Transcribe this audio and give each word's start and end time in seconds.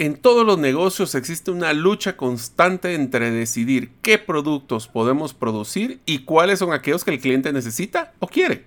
En 0.00 0.16
todos 0.16 0.46
los 0.46 0.56
negocios 0.56 1.14
existe 1.14 1.50
una 1.50 1.74
lucha 1.74 2.16
constante 2.16 2.94
entre 2.94 3.30
decidir 3.30 3.90
qué 4.00 4.16
productos 4.16 4.88
podemos 4.88 5.34
producir 5.34 6.00
y 6.06 6.20
cuáles 6.20 6.60
son 6.60 6.72
aquellos 6.72 7.04
que 7.04 7.10
el 7.10 7.20
cliente 7.20 7.52
necesita 7.52 8.14
o 8.18 8.26
quiere. 8.26 8.64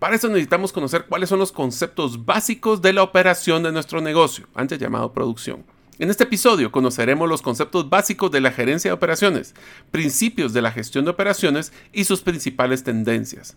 Para 0.00 0.16
eso 0.16 0.26
necesitamos 0.26 0.72
conocer 0.72 1.04
cuáles 1.08 1.28
son 1.28 1.38
los 1.38 1.52
conceptos 1.52 2.26
básicos 2.26 2.82
de 2.82 2.92
la 2.92 3.04
operación 3.04 3.62
de 3.62 3.70
nuestro 3.70 4.00
negocio, 4.00 4.48
antes 4.56 4.80
llamado 4.80 5.12
producción. 5.12 5.62
En 6.00 6.10
este 6.10 6.24
episodio 6.24 6.72
conoceremos 6.72 7.28
los 7.28 7.42
conceptos 7.42 7.88
básicos 7.88 8.32
de 8.32 8.40
la 8.40 8.50
gerencia 8.50 8.90
de 8.90 8.94
operaciones, 8.96 9.54
principios 9.92 10.52
de 10.52 10.62
la 10.62 10.72
gestión 10.72 11.04
de 11.04 11.12
operaciones 11.12 11.72
y 11.92 12.06
sus 12.06 12.22
principales 12.22 12.82
tendencias. 12.82 13.56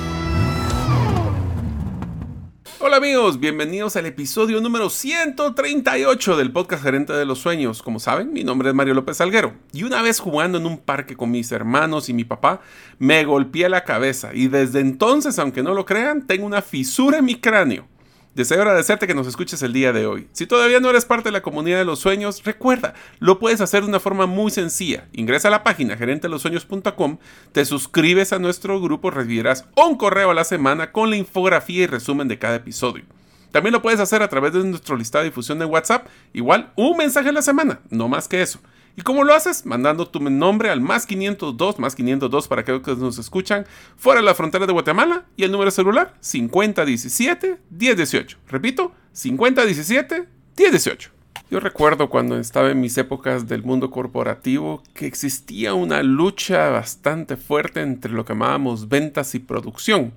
Hola 2.91 2.97
amigos, 2.97 3.39
bienvenidos 3.39 3.95
al 3.95 4.05
episodio 4.05 4.59
número 4.59 4.89
138 4.89 6.35
del 6.35 6.51
podcast 6.51 6.83
Gerente 6.83 7.13
de 7.13 7.23
los 7.23 7.39
Sueños. 7.39 7.81
Como 7.81 8.01
saben, 8.01 8.33
mi 8.33 8.43
nombre 8.43 8.67
es 8.67 8.75
Mario 8.75 8.93
López 8.95 9.15
Salguero 9.15 9.53
y 9.71 9.83
una 9.83 10.01
vez 10.01 10.19
jugando 10.19 10.57
en 10.57 10.65
un 10.65 10.77
parque 10.77 11.15
con 11.15 11.31
mis 11.31 11.53
hermanos 11.53 12.09
y 12.09 12.13
mi 12.13 12.25
papá, 12.25 12.59
me 12.99 13.23
golpeé 13.23 13.69
la 13.69 13.85
cabeza 13.85 14.31
y 14.33 14.49
desde 14.49 14.81
entonces, 14.81 15.39
aunque 15.39 15.63
no 15.63 15.73
lo 15.73 15.85
crean, 15.85 16.27
tengo 16.27 16.45
una 16.45 16.61
fisura 16.61 17.19
en 17.19 17.23
mi 17.23 17.35
cráneo. 17.35 17.87
Deseo 18.33 18.61
agradecerte 18.61 19.07
que 19.07 19.13
nos 19.13 19.27
escuches 19.27 19.61
el 19.61 19.73
día 19.73 19.91
de 19.91 20.05
hoy. 20.05 20.29
Si 20.31 20.47
todavía 20.47 20.79
no 20.79 20.89
eres 20.89 21.03
parte 21.03 21.27
de 21.27 21.33
la 21.33 21.41
comunidad 21.41 21.79
de 21.79 21.83
los 21.83 21.99
sueños, 21.99 22.41
recuerda, 22.45 22.93
lo 23.19 23.39
puedes 23.39 23.59
hacer 23.59 23.81
de 23.81 23.89
una 23.89 23.99
forma 23.99 24.25
muy 24.25 24.51
sencilla. 24.51 25.05
Ingresa 25.11 25.49
a 25.49 25.51
la 25.51 25.65
página 25.65 25.97
gerentelosueños.com, 25.97 27.17
te 27.51 27.65
suscribes 27.65 28.31
a 28.31 28.39
nuestro 28.39 28.79
grupo, 28.79 29.11
recibirás 29.11 29.65
un 29.75 29.97
correo 29.97 30.31
a 30.31 30.33
la 30.33 30.45
semana 30.45 30.93
con 30.93 31.09
la 31.09 31.17
infografía 31.17 31.83
y 31.83 31.87
resumen 31.87 32.29
de 32.29 32.39
cada 32.39 32.55
episodio. 32.55 33.03
También 33.51 33.73
lo 33.73 33.81
puedes 33.81 33.99
hacer 33.99 34.23
a 34.23 34.29
través 34.29 34.53
de 34.53 34.63
nuestro 34.63 34.95
listado 34.95 35.23
de 35.23 35.29
difusión 35.29 35.59
de 35.59 35.65
WhatsApp, 35.65 36.07
igual 36.31 36.71
un 36.77 36.95
mensaje 36.95 37.27
a 37.27 37.33
la 37.33 37.41
semana, 37.41 37.81
no 37.89 38.07
más 38.07 38.29
que 38.29 38.41
eso. 38.41 38.61
¿Y 38.95 39.03
cómo 39.03 39.23
lo 39.23 39.33
haces? 39.33 39.65
Mandando 39.65 40.07
tu 40.07 40.19
nombre 40.19 40.69
al 40.69 40.81
más 40.81 41.05
502, 41.05 41.79
más 41.79 41.95
502 41.95 42.47
para 42.47 42.65
que 42.65 42.79
nos 42.97 43.17
escuchan 43.17 43.65
fuera 43.95 44.19
de 44.19 44.25
la 44.25 44.35
frontera 44.35 44.65
de 44.65 44.73
Guatemala 44.73 45.25
y 45.37 45.43
el 45.43 45.51
número 45.51 45.71
celular 45.71 46.13
5017-1018. 46.21 48.37
Repito, 48.47 48.91
5017-1018. 49.15 51.09
Yo 51.49 51.59
recuerdo 51.59 52.09
cuando 52.09 52.37
estaba 52.37 52.71
en 52.71 52.79
mis 52.79 52.97
épocas 52.97 53.47
del 53.47 53.63
mundo 53.63 53.91
corporativo 53.91 54.83
que 54.93 55.05
existía 55.05 55.73
una 55.73 56.03
lucha 56.03 56.69
bastante 56.69 57.37
fuerte 57.37 57.81
entre 57.81 58.13
lo 58.13 58.23
que 58.23 58.33
llamábamos 58.33 58.87
ventas 58.87 59.35
y 59.35 59.39
producción 59.39 60.13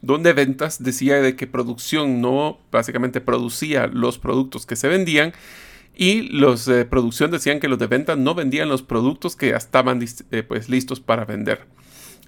donde 0.00 0.32
ventas 0.32 0.82
decía 0.82 1.20
de 1.20 1.36
que 1.36 1.46
producción 1.46 2.20
no 2.20 2.58
básicamente 2.70 3.20
producía 3.20 3.86
los 3.86 4.18
productos 4.18 4.64
que 4.64 4.76
se 4.76 4.88
vendían 4.88 5.32
y 6.00 6.22
los 6.22 6.64
de 6.64 6.84
producción 6.84 7.32
decían 7.32 7.58
que 7.58 7.66
los 7.66 7.80
de 7.80 7.88
venta 7.88 8.14
no 8.14 8.36
vendían 8.36 8.68
los 8.68 8.82
productos 8.82 9.34
que 9.34 9.50
ya 9.50 9.56
estaban 9.56 10.00
eh, 10.30 10.42
pues, 10.44 10.68
listos 10.68 11.00
para 11.00 11.24
vender. 11.24 11.66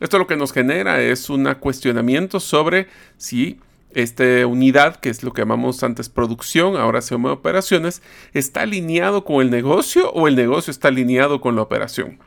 Esto 0.00 0.18
lo 0.18 0.26
que 0.26 0.36
nos 0.36 0.52
genera 0.52 1.00
es 1.00 1.30
un 1.30 1.44
cuestionamiento 1.54 2.40
sobre 2.40 2.88
si 3.16 3.60
esta 3.94 4.44
unidad, 4.44 4.96
que 4.96 5.08
es 5.08 5.22
lo 5.22 5.32
que 5.32 5.42
llamamos 5.42 5.84
antes 5.84 6.08
producción, 6.08 6.76
ahora 6.76 7.00
se 7.00 7.14
llama 7.14 7.32
operaciones, 7.32 8.02
está 8.34 8.62
alineado 8.62 9.24
con 9.24 9.40
el 9.40 9.50
negocio 9.50 10.10
o 10.12 10.26
el 10.26 10.34
negocio 10.34 10.72
está 10.72 10.88
alineado 10.88 11.40
con 11.40 11.54
la 11.54 11.62
operación. 11.62 12.18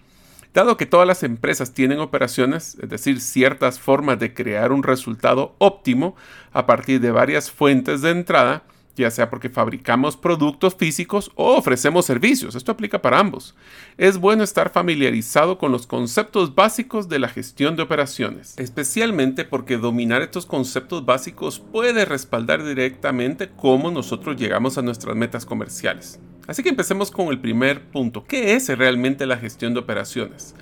Dado 0.53 0.77
que 0.77 0.85
todas 0.85 1.07
las 1.07 1.23
empresas 1.23 1.73
tienen 1.73 1.99
operaciones, 1.99 2.77
es 2.81 2.87
decir, 2.87 3.19
ciertas 3.19 3.79
formas 3.79 4.17
de 4.17 4.33
crear 4.33 4.71
un 4.71 4.83
resultado 4.83 5.55
óptimo 5.57 6.15
a 6.53 6.65
partir 6.65 7.01
de 7.01 7.11
varias 7.11 7.51
fuentes 7.51 8.01
de 8.01 8.11
entrada, 8.11 8.63
ya 8.95 9.09
sea 9.09 9.29
porque 9.29 9.49
fabricamos 9.49 10.17
productos 10.17 10.75
físicos 10.75 11.31
o 11.35 11.55
ofrecemos 11.55 12.05
servicios. 12.05 12.55
Esto 12.55 12.71
aplica 12.71 13.01
para 13.01 13.19
ambos. 13.19 13.55
Es 13.97 14.17
bueno 14.17 14.43
estar 14.43 14.69
familiarizado 14.69 15.57
con 15.57 15.71
los 15.71 15.87
conceptos 15.87 16.53
básicos 16.53 17.09
de 17.09 17.19
la 17.19 17.29
gestión 17.29 17.75
de 17.75 17.83
operaciones, 17.83 18.55
especialmente 18.57 19.45
porque 19.45 19.77
dominar 19.77 20.21
estos 20.21 20.45
conceptos 20.45 21.05
básicos 21.05 21.59
puede 21.59 22.05
respaldar 22.05 22.63
directamente 22.63 23.49
cómo 23.49 23.89
nosotros 23.89 24.37
llegamos 24.37 24.77
a 24.77 24.81
nuestras 24.83 25.15
metas 25.15 25.45
comerciales. 25.45 26.19
Así 26.47 26.61
que 26.61 26.69
empecemos 26.69 27.09
con 27.09 27.29
el 27.29 27.39
primer 27.39 27.81
punto. 27.89 28.25
¿Qué 28.25 28.53
es 28.53 28.67
realmente 28.77 29.25
la 29.25 29.37
gestión 29.37 29.73
de 29.73 29.79
operaciones? 29.79 30.55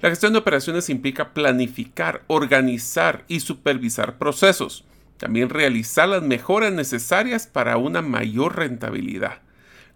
La 0.00 0.10
gestión 0.10 0.32
de 0.32 0.38
operaciones 0.38 0.88
implica 0.90 1.34
planificar, 1.34 2.22
organizar 2.28 3.24
y 3.28 3.40
supervisar 3.40 4.16
procesos 4.16 4.84
también 5.18 5.50
realizar 5.50 6.08
las 6.08 6.22
mejoras 6.22 6.72
necesarias 6.72 7.46
para 7.46 7.76
una 7.76 8.00
mayor 8.02 8.56
rentabilidad. 8.56 9.42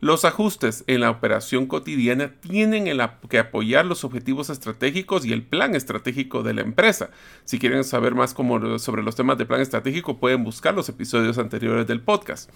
Los 0.03 0.25
ajustes 0.25 0.83
en 0.88 1.00
la 1.00 1.10
operación 1.10 1.66
cotidiana 1.66 2.33
tienen 2.41 2.91
que 3.28 3.38
apoyar 3.38 3.87
los 3.87 4.03
objetivos 4.03 4.50
estratégicos 4.50 5.25
y 5.25 5.33
el 5.33 5.44
plan 5.44 5.77
estratégico 5.77 6.43
de 6.43 6.55
la 6.55 6.62
empresa. 6.62 7.10
Si 7.44 7.60
quieren 7.60 7.84
saber 7.84 8.16
más 8.16 8.34
sobre 8.78 9.05
los 9.05 9.15
temas 9.15 9.38
de 9.38 9.47
plan 9.47 9.60
estratégico, 9.60 10.19
pueden 10.19 10.43
buscar 10.43 10.75
los 10.75 10.88
episodios 10.88 11.39
anteriores 11.39 11.87
del 11.87 12.00
podcast. 12.00 12.50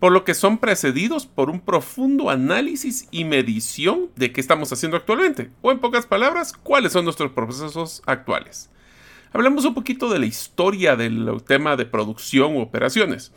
Por 0.00 0.12
lo 0.12 0.24
que 0.24 0.34
son 0.34 0.58
precedidos 0.58 1.24
por 1.24 1.48
un 1.48 1.60
profundo 1.60 2.28
análisis 2.28 3.08
y 3.10 3.24
medición 3.24 4.10
de 4.16 4.30
qué 4.30 4.42
estamos 4.42 4.70
haciendo 4.70 4.98
actualmente, 4.98 5.50
o 5.62 5.72
en 5.72 5.78
pocas 5.78 6.04
palabras, 6.04 6.52
cuáles 6.52 6.92
son 6.92 7.06
nuestros 7.06 7.32
procesos 7.32 8.02
actuales. 8.04 8.68
Hablamos 9.34 9.64
un 9.64 9.72
poquito 9.72 10.10
de 10.10 10.18
la 10.18 10.26
historia 10.26 10.94
del 10.94 11.42
tema 11.46 11.74
de 11.76 11.86
producción 11.86 12.54
u 12.54 12.60
operaciones. 12.60 13.32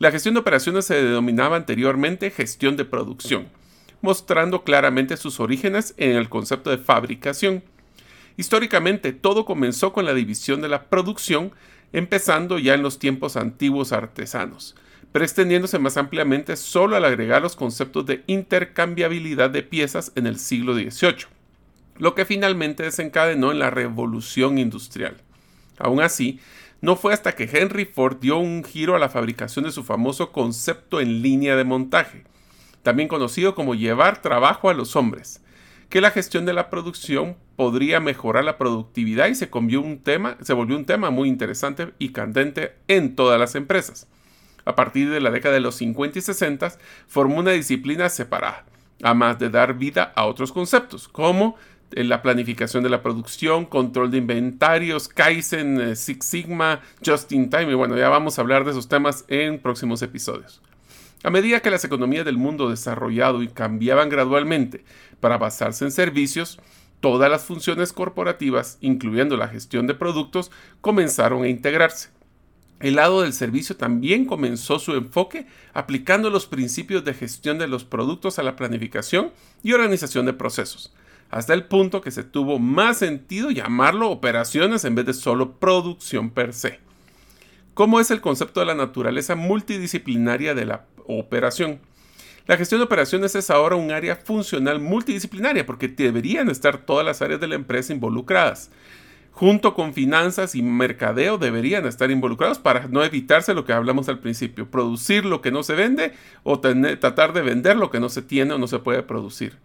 La 0.00 0.10
gestión 0.10 0.34
de 0.34 0.40
operaciones 0.40 0.86
se 0.86 1.00
denominaba 1.00 1.54
anteriormente 1.54 2.32
gestión 2.32 2.76
de 2.76 2.84
producción, 2.84 3.46
mostrando 4.00 4.64
claramente 4.64 5.16
sus 5.16 5.38
orígenes 5.38 5.94
en 5.98 6.16
el 6.16 6.28
concepto 6.28 6.70
de 6.70 6.78
fabricación. 6.78 7.62
Históricamente 8.36 9.12
todo 9.12 9.44
comenzó 9.44 9.92
con 9.92 10.04
la 10.04 10.14
división 10.14 10.60
de 10.62 10.68
la 10.68 10.86
producción, 10.86 11.52
empezando 11.92 12.58
ya 12.58 12.74
en 12.74 12.82
los 12.82 12.98
tiempos 12.98 13.36
antiguos 13.36 13.92
artesanos, 13.92 14.74
pero 15.12 15.24
extendiéndose 15.24 15.78
más 15.78 15.96
ampliamente 15.96 16.56
solo 16.56 16.96
al 16.96 17.04
agregar 17.04 17.40
los 17.40 17.54
conceptos 17.54 18.04
de 18.04 18.24
intercambiabilidad 18.26 19.50
de 19.50 19.62
piezas 19.62 20.10
en 20.16 20.26
el 20.26 20.40
siglo 20.40 20.74
XVIII, 20.74 21.28
lo 21.98 22.16
que 22.16 22.24
finalmente 22.24 22.82
desencadenó 22.82 23.52
en 23.52 23.60
la 23.60 23.70
revolución 23.70 24.58
industrial. 24.58 25.22
Aún 25.78 26.00
así, 26.00 26.40
no 26.80 26.96
fue 26.96 27.12
hasta 27.12 27.32
que 27.32 27.48
Henry 27.52 27.84
Ford 27.86 28.18
dio 28.20 28.38
un 28.38 28.62
giro 28.62 28.94
a 28.94 28.98
la 28.98 29.08
fabricación 29.08 29.64
de 29.64 29.72
su 29.72 29.82
famoso 29.82 30.32
concepto 30.32 31.00
en 31.00 31.22
línea 31.22 31.56
de 31.56 31.64
montaje, 31.64 32.24
también 32.82 33.08
conocido 33.08 33.54
como 33.54 33.74
llevar 33.74 34.20
trabajo 34.22 34.68
a 34.68 34.74
los 34.74 34.94
hombres, 34.94 35.42
que 35.88 36.00
la 36.00 36.10
gestión 36.10 36.44
de 36.46 36.52
la 36.52 36.68
producción 36.68 37.36
podría 37.56 38.00
mejorar 38.00 38.44
la 38.44 38.58
productividad 38.58 39.28
y 39.28 39.34
se, 39.34 39.48
un 39.52 40.00
tema, 40.02 40.36
se 40.42 40.52
volvió 40.52 40.76
un 40.76 40.84
tema 40.84 41.10
muy 41.10 41.28
interesante 41.28 41.92
y 41.98 42.10
candente 42.10 42.74
en 42.88 43.16
todas 43.16 43.40
las 43.40 43.54
empresas. 43.54 44.06
A 44.64 44.74
partir 44.74 45.10
de 45.10 45.20
la 45.20 45.30
década 45.30 45.54
de 45.54 45.60
los 45.60 45.76
50 45.76 46.18
y 46.18 46.22
60 46.22 46.72
formó 47.06 47.36
una 47.36 47.52
disciplina 47.52 48.08
separada, 48.08 48.64
además 49.02 49.38
de 49.38 49.48
dar 49.48 49.74
vida 49.74 50.12
a 50.16 50.26
otros 50.26 50.52
conceptos, 50.52 51.08
como 51.08 51.56
la 51.90 52.22
planificación 52.22 52.82
de 52.82 52.90
la 52.90 53.02
producción, 53.02 53.64
control 53.64 54.10
de 54.10 54.18
inventarios, 54.18 55.08
Kaizen, 55.08 55.80
eh, 55.80 55.96
Six 55.96 56.26
Sigma, 56.26 56.80
Just 57.04 57.32
in 57.32 57.50
Time. 57.50 57.70
Y 57.70 57.74
bueno, 57.74 57.96
ya 57.96 58.08
vamos 58.08 58.38
a 58.38 58.42
hablar 58.42 58.64
de 58.64 58.72
esos 58.72 58.88
temas 58.88 59.24
en 59.28 59.58
próximos 59.58 60.02
episodios. 60.02 60.60
A 61.22 61.30
medida 61.30 61.60
que 61.60 61.70
las 61.70 61.84
economías 61.84 62.24
del 62.24 62.36
mundo 62.36 62.68
desarrollado 62.68 63.42
y 63.42 63.48
cambiaban 63.48 64.08
gradualmente 64.08 64.84
para 65.20 65.38
basarse 65.38 65.84
en 65.84 65.90
servicios, 65.90 66.60
todas 67.00 67.30
las 67.30 67.44
funciones 67.44 67.92
corporativas, 67.92 68.78
incluyendo 68.80 69.36
la 69.36 69.48
gestión 69.48 69.86
de 69.86 69.94
productos, 69.94 70.50
comenzaron 70.80 71.44
a 71.44 71.48
integrarse. 71.48 72.10
El 72.78 72.96
lado 72.96 73.22
del 73.22 73.32
servicio 73.32 73.76
también 73.76 74.26
comenzó 74.26 74.78
su 74.78 74.92
enfoque 74.92 75.46
aplicando 75.72 76.28
los 76.28 76.46
principios 76.46 77.04
de 77.04 77.14
gestión 77.14 77.58
de 77.58 77.68
los 77.68 77.84
productos 77.84 78.38
a 78.38 78.42
la 78.42 78.54
planificación 78.54 79.32
y 79.62 79.72
organización 79.72 80.26
de 80.26 80.34
procesos 80.34 80.92
hasta 81.30 81.54
el 81.54 81.64
punto 81.64 82.00
que 82.00 82.10
se 82.10 82.24
tuvo 82.24 82.58
más 82.58 82.98
sentido 82.98 83.50
llamarlo 83.50 84.10
operaciones 84.10 84.84
en 84.84 84.94
vez 84.94 85.06
de 85.06 85.14
solo 85.14 85.52
producción 85.58 86.30
per 86.30 86.52
se. 86.52 86.80
¿Cómo 87.74 88.00
es 88.00 88.10
el 88.10 88.20
concepto 88.20 88.60
de 88.60 88.66
la 88.66 88.74
naturaleza 88.74 89.34
multidisciplinaria 89.34 90.54
de 90.54 90.64
la 90.64 90.86
operación? 91.06 91.80
La 92.46 92.56
gestión 92.56 92.80
de 92.80 92.84
operaciones 92.84 93.34
es 93.34 93.50
ahora 93.50 93.74
un 93.74 93.90
área 93.90 94.16
funcional 94.16 94.80
multidisciplinaria 94.80 95.66
porque 95.66 95.88
deberían 95.88 96.48
estar 96.48 96.78
todas 96.78 97.04
las 97.04 97.20
áreas 97.20 97.40
de 97.40 97.48
la 97.48 97.56
empresa 97.56 97.92
involucradas. 97.92 98.70
Junto 99.32 99.74
con 99.74 99.92
finanzas 99.92 100.54
y 100.54 100.62
mercadeo 100.62 101.36
deberían 101.36 101.84
estar 101.84 102.10
involucrados 102.10 102.58
para 102.58 102.86
no 102.86 103.04
evitarse 103.04 103.52
lo 103.52 103.66
que 103.66 103.74
hablamos 103.74 104.08
al 104.08 104.20
principio, 104.20 104.70
producir 104.70 105.26
lo 105.26 105.42
que 105.42 105.50
no 105.50 105.62
se 105.62 105.74
vende 105.74 106.14
o 106.44 106.60
tratar 106.60 107.34
de 107.34 107.42
vender 107.42 107.76
lo 107.76 107.90
que 107.90 108.00
no 108.00 108.08
se 108.08 108.22
tiene 108.22 108.54
o 108.54 108.58
no 108.58 108.68
se 108.68 108.78
puede 108.78 109.02
producir. 109.02 109.58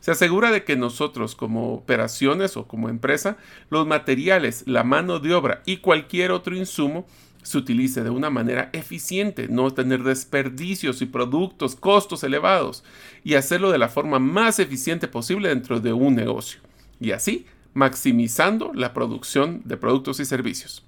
Se 0.00 0.10
asegura 0.10 0.50
de 0.50 0.64
que 0.64 0.76
nosotros 0.76 1.34
como 1.34 1.74
operaciones 1.74 2.56
o 2.56 2.66
como 2.66 2.88
empresa, 2.88 3.36
los 3.68 3.86
materiales, 3.86 4.64
la 4.66 4.82
mano 4.82 5.18
de 5.18 5.34
obra 5.34 5.62
y 5.66 5.78
cualquier 5.78 6.32
otro 6.32 6.56
insumo 6.56 7.06
se 7.42 7.58
utilice 7.58 8.02
de 8.02 8.10
una 8.10 8.30
manera 8.30 8.70
eficiente, 8.72 9.48
no 9.48 9.70
tener 9.70 10.02
desperdicios 10.02 11.00
y 11.02 11.06
productos, 11.06 11.74
costos 11.74 12.22
elevados, 12.22 12.84
y 13.24 13.34
hacerlo 13.34 13.70
de 13.70 13.78
la 13.78 13.88
forma 13.88 14.18
más 14.18 14.58
eficiente 14.58 15.08
posible 15.08 15.48
dentro 15.48 15.80
de 15.80 15.92
un 15.92 16.14
negocio, 16.14 16.60
y 16.98 17.12
así 17.12 17.46
maximizando 17.72 18.72
la 18.74 18.92
producción 18.92 19.62
de 19.64 19.76
productos 19.76 20.20
y 20.20 20.24
servicios. 20.24 20.84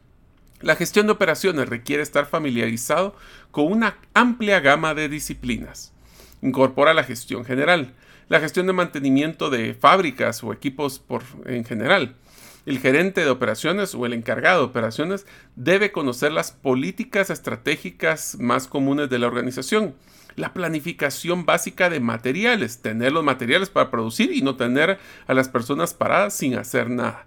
La 0.61 0.77
gestión 0.77 1.07
de 1.07 1.13
operaciones 1.13 1.69
requiere 1.69 2.03
estar 2.03 2.27
familiarizado 2.27 3.17
con 3.51 3.67
una 3.67 3.97
amplia 4.15 4.61
gama 4.61 4.95
de 4.95 5.09
disciplinas. 5.09 5.93
Incorpora 6.41 6.95
la 6.95 7.05
gestión 7.05 7.45
general, 7.45 7.95
la 8.33 8.41
gestión 8.41 8.67
de 8.67 8.73
mantenimiento 8.73 9.51
de 9.51 9.75
fábricas 9.75 10.43
o 10.43 10.55
equipos 10.55 11.03
en 11.45 11.67
general. 11.67 12.17
El 12.65 12.79
gerente 12.79 13.21
de 13.21 13.29
operaciones 13.29 13.95
o 13.95 14.07
el 14.07 14.15
encargado 14.15 14.61
de 14.61 14.69
operaciones 14.69 15.27
debe 15.55 15.93
conocer 15.93 16.33
las 16.33 16.51
políticas 16.51 17.29
estratégicas 17.29 18.39
más 18.41 18.69
comunes 18.69 19.11
de 19.11 19.19
la 19.19 19.27
organización. 19.27 19.95
La 20.35 20.55
planificación 20.55 21.45
básica 21.45 21.91
de 21.91 22.01
materiales, 22.01 22.81
tener 22.81 23.13
los 23.13 23.23
materiales 23.23 23.69
para 23.69 23.91
producir 23.91 24.33
y 24.33 24.41
no 24.41 24.57
tener 24.57 24.99
a 25.27 25.35
las 25.35 25.51
personas 25.51 25.93
paradas 25.93 26.33
sin 26.33 26.55
hacer 26.55 26.89
nada. 26.89 27.27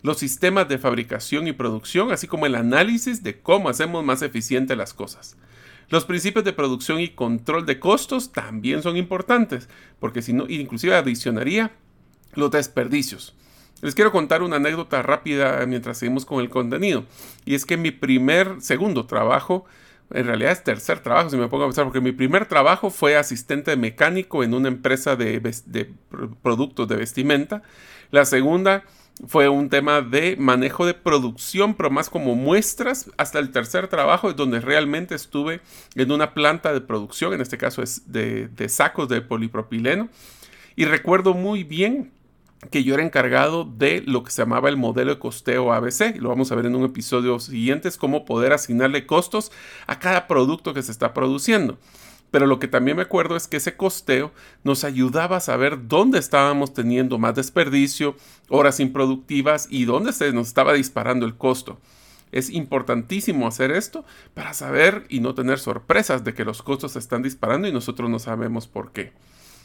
Los 0.00 0.16
sistemas 0.16 0.70
de 0.70 0.78
fabricación 0.78 1.48
y 1.48 1.52
producción, 1.52 2.12
así 2.12 2.26
como 2.26 2.46
el 2.46 2.54
análisis 2.54 3.22
de 3.22 3.38
cómo 3.42 3.68
hacemos 3.68 4.02
más 4.02 4.22
eficientes 4.22 4.74
las 4.74 4.94
cosas. 4.94 5.36
Los 5.88 6.04
principios 6.04 6.44
de 6.44 6.52
producción 6.52 7.00
y 7.00 7.08
control 7.08 7.64
de 7.64 7.78
costos 7.78 8.32
también 8.32 8.82
son 8.82 8.96
importantes, 8.96 9.68
porque 10.00 10.22
si 10.22 10.32
no, 10.32 10.46
inclusive 10.48 10.96
adicionaría 10.96 11.72
los 12.34 12.50
desperdicios. 12.50 13.34
Les 13.82 13.94
quiero 13.94 14.10
contar 14.10 14.42
una 14.42 14.56
anécdota 14.56 15.02
rápida 15.02 15.64
mientras 15.66 15.98
seguimos 15.98 16.24
con 16.24 16.40
el 16.40 16.48
contenido. 16.48 17.04
Y 17.44 17.54
es 17.54 17.66
que 17.66 17.76
mi 17.76 17.90
primer, 17.90 18.60
segundo 18.60 19.06
trabajo, 19.06 19.66
en 20.10 20.26
realidad 20.26 20.52
es 20.52 20.64
tercer 20.64 21.00
trabajo, 21.00 21.30
si 21.30 21.36
me 21.36 21.48
pongo 21.48 21.64
a 21.64 21.66
pensar, 21.66 21.84
porque 21.84 22.00
mi 22.00 22.12
primer 22.12 22.46
trabajo 22.46 22.90
fue 22.90 23.16
asistente 23.16 23.76
mecánico 23.76 24.42
en 24.42 24.54
una 24.54 24.68
empresa 24.68 25.14
de, 25.14 25.40
de 25.66 25.90
productos 26.42 26.88
de 26.88 26.96
vestimenta. 26.96 27.62
La 28.10 28.24
segunda 28.24 28.84
fue 29.26 29.48
un 29.48 29.70
tema 29.70 30.02
de 30.02 30.36
manejo 30.38 30.84
de 30.84 30.92
producción, 30.92 31.74
pero 31.74 31.90
más 31.90 32.10
como 32.10 32.34
muestras. 32.34 33.10
Hasta 33.16 33.38
el 33.38 33.50
tercer 33.50 33.88
trabajo 33.88 34.32
donde 34.32 34.60
realmente 34.60 35.14
estuve 35.14 35.60
en 35.94 36.12
una 36.12 36.34
planta 36.34 36.72
de 36.72 36.82
producción, 36.82 37.32
en 37.32 37.40
este 37.40 37.56
caso 37.56 37.82
es 37.82 38.12
de, 38.12 38.68
sacos 38.68 39.08
de 39.08 39.22
polipropileno. 39.22 40.08
Y 40.76 40.84
recuerdo 40.84 41.32
muy 41.32 41.64
bien 41.64 42.12
que 42.70 42.84
yo 42.84 42.94
era 42.94 43.02
encargado 43.02 43.64
de 43.64 44.02
lo 44.06 44.22
que 44.22 44.30
se 44.30 44.42
llamaba 44.42 44.68
el 44.68 44.76
modelo 44.76 45.14
de 45.14 45.18
costeo 45.18 45.72
ABC. 45.72 46.16
Lo 46.18 46.28
vamos 46.28 46.52
a 46.52 46.54
ver 46.54 46.66
en 46.66 46.74
un 46.74 46.84
episodio 46.84 47.38
siguiente, 47.38 47.88
es 47.88 47.96
cómo 47.96 48.24
poder 48.24 48.52
asignarle 48.52 49.06
costos 49.06 49.50
a 49.86 49.98
cada 49.98 50.26
producto 50.26 50.74
que 50.74 50.82
se 50.82 50.92
está 50.92 51.14
produciendo. 51.14 51.78
Pero 52.30 52.46
lo 52.46 52.58
que 52.58 52.68
también 52.68 52.96
me 52.96 53.04
acuerdo 53.04 53.36
es 53.36 53.46
que 53.46 53.58
ese 53.58 53.76
costeo 53.76 54.32
nos 54.64 54.84
ayudaba 54.84 55.36
a 55.36 55.40
saber 55.40 55.88
dónde 55.88 56.18
estábamos 56.18 56.74
teniendo 56.74 57.18
más 57.18 57.34
desperdicio, 57.34 58.16
horas 58.48 58.80
improductivas 58.80 59.68
y 59.70 59.84
dónde 59.84 60.12
se 60.12 60.32
nos 60.32 60.48
estaba 60.48 60.72
disparando 60.72 61.26
el 61.26 61.36
costo. 61.36 61.78
Es 62.32 62.50
importantísimo 62.50 63.46
hacer 63.46 63.70
esto 63.70 64.04
para 64.34 64.52
saber 64.52 65.06
y 65.08 65.20
no 65.20 65.34
tener 65.34 65.58
sorpresas 65.58 66.24
de 66.24 66.34
que 66.34 66.44
los 66.44 66.62
costos 66.62 66.92
se 66.92 66.98
están 66.98 67.22
disparando 67.22 67.68
y 67.68 67.72
nosotros 67.72 68.10
no 68.10 68.18
sabemos 68.18 68.66
por 68.66 68.92
qué. 68.92 69.12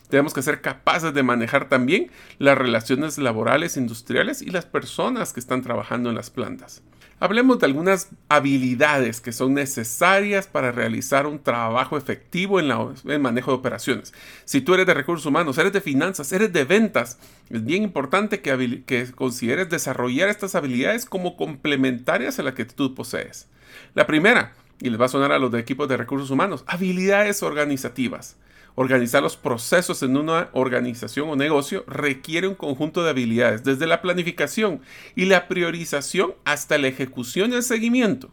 Tenemos 0.09 0.33
que 0.33 0.41
ser 0.41 0.61
capaces 0.61 1.13
de 1.13 1.23
manejar 1.23 1.69
también 1.69 2.11
las 2.37 2.57
relaciones 2.57 3.17
laborales, 3.17 3.77
industriales 3.77 4.41
y 4.41 4.51
las 4.51 4.65
personas 4.65 5.33
que 5.33 5.39
están 5.39 5.61
trabajando 5.63 6.09
en 6.09 6.15
las 6.15 6.29
plantas. 6.29 6.83
Hablemos 7.21 7.59
de 7.59 7.67
algunas 7.67 8.09
habilidades 8.29 9.21
que 9.21 9.31
son 9.31 9.53
necesarias 9.53 10.47
para 10.47 10.71
realizar 10.71 11.27
un 11.27 11.37
trabajo 11.37 11.95
efectivo 11.95 12.59
en, 12.59 12.71
el 13.11 13.19
manejo 13.19 13.51
de 13.51 13.57
operaciones. 13.57 14.11
Si 14.43 14.59
tú 14.59 14.73
eres 14.73 14.87
de 14.87 14.95
recursos 14.95 15.27
humanos, 15.27 15.59
eres 15.59 15.71
de 15.71 15.81
finanzas, 15.81 16.31
eres 16.31 16.51
de 16.51 16.63
ventas, 16.63 17.19
es 17.51 17.63
bien 17.63 17.83
importante 17.83 18.41
que, 18.41 18.83
que 18.87 19.11
consideres 19.11 19.69
desarrollar 19.69 20.29
estas 20.29 20.55
habilidades 20.55 21.05
como 21.05 21.37
complementarias 21.37 22.39
a 22.39 22.43
las 22.43 22.55
que 22.55 22.65
tú 22.65 22.95
posees. 22.95 23.47
La 23.93 24.07
primera, 24.07 24.53
y 24.79 24.89
les 24.89 24.99
va 24.99 25.05
a 25.05 25.09
sonar 25.09 25.31
a 25.31 25.37
los 25.37 25.51
de 25.51 25.59
equipos 25.59 25.87
de 25.87 25.97
recursos 25.97 26.31
humanos, 26.31 26.63
habilidades 26.65 27.43
organizativas. 27.43 28.35
Organizar 28.75 29.21
los 29.21 29.35
procesos 29.35 30.01
en 30.01 30.15
una 30.15 30.49
organización 30.53 31.29
o 31.29 31.35
negocio 31.35 31.83
requiere 31.87 32.47
un 32.47 32.55
conjunto 32.55 33.03
de 33.03 33.09
habilidades, 33.09 33.63
desde 33.63 33.85
la 33.85 34.01
planificación 34.01 34.81
y 35.15 35.25
la 35.25 35.47
priorización 35.47 36.33
hasta 36.45 36.77
la 36.77 36.87
ejecución 36.87 37.51
y 37.51 37.55
el 37.55 37.63
seguimiento. 37.63 38.29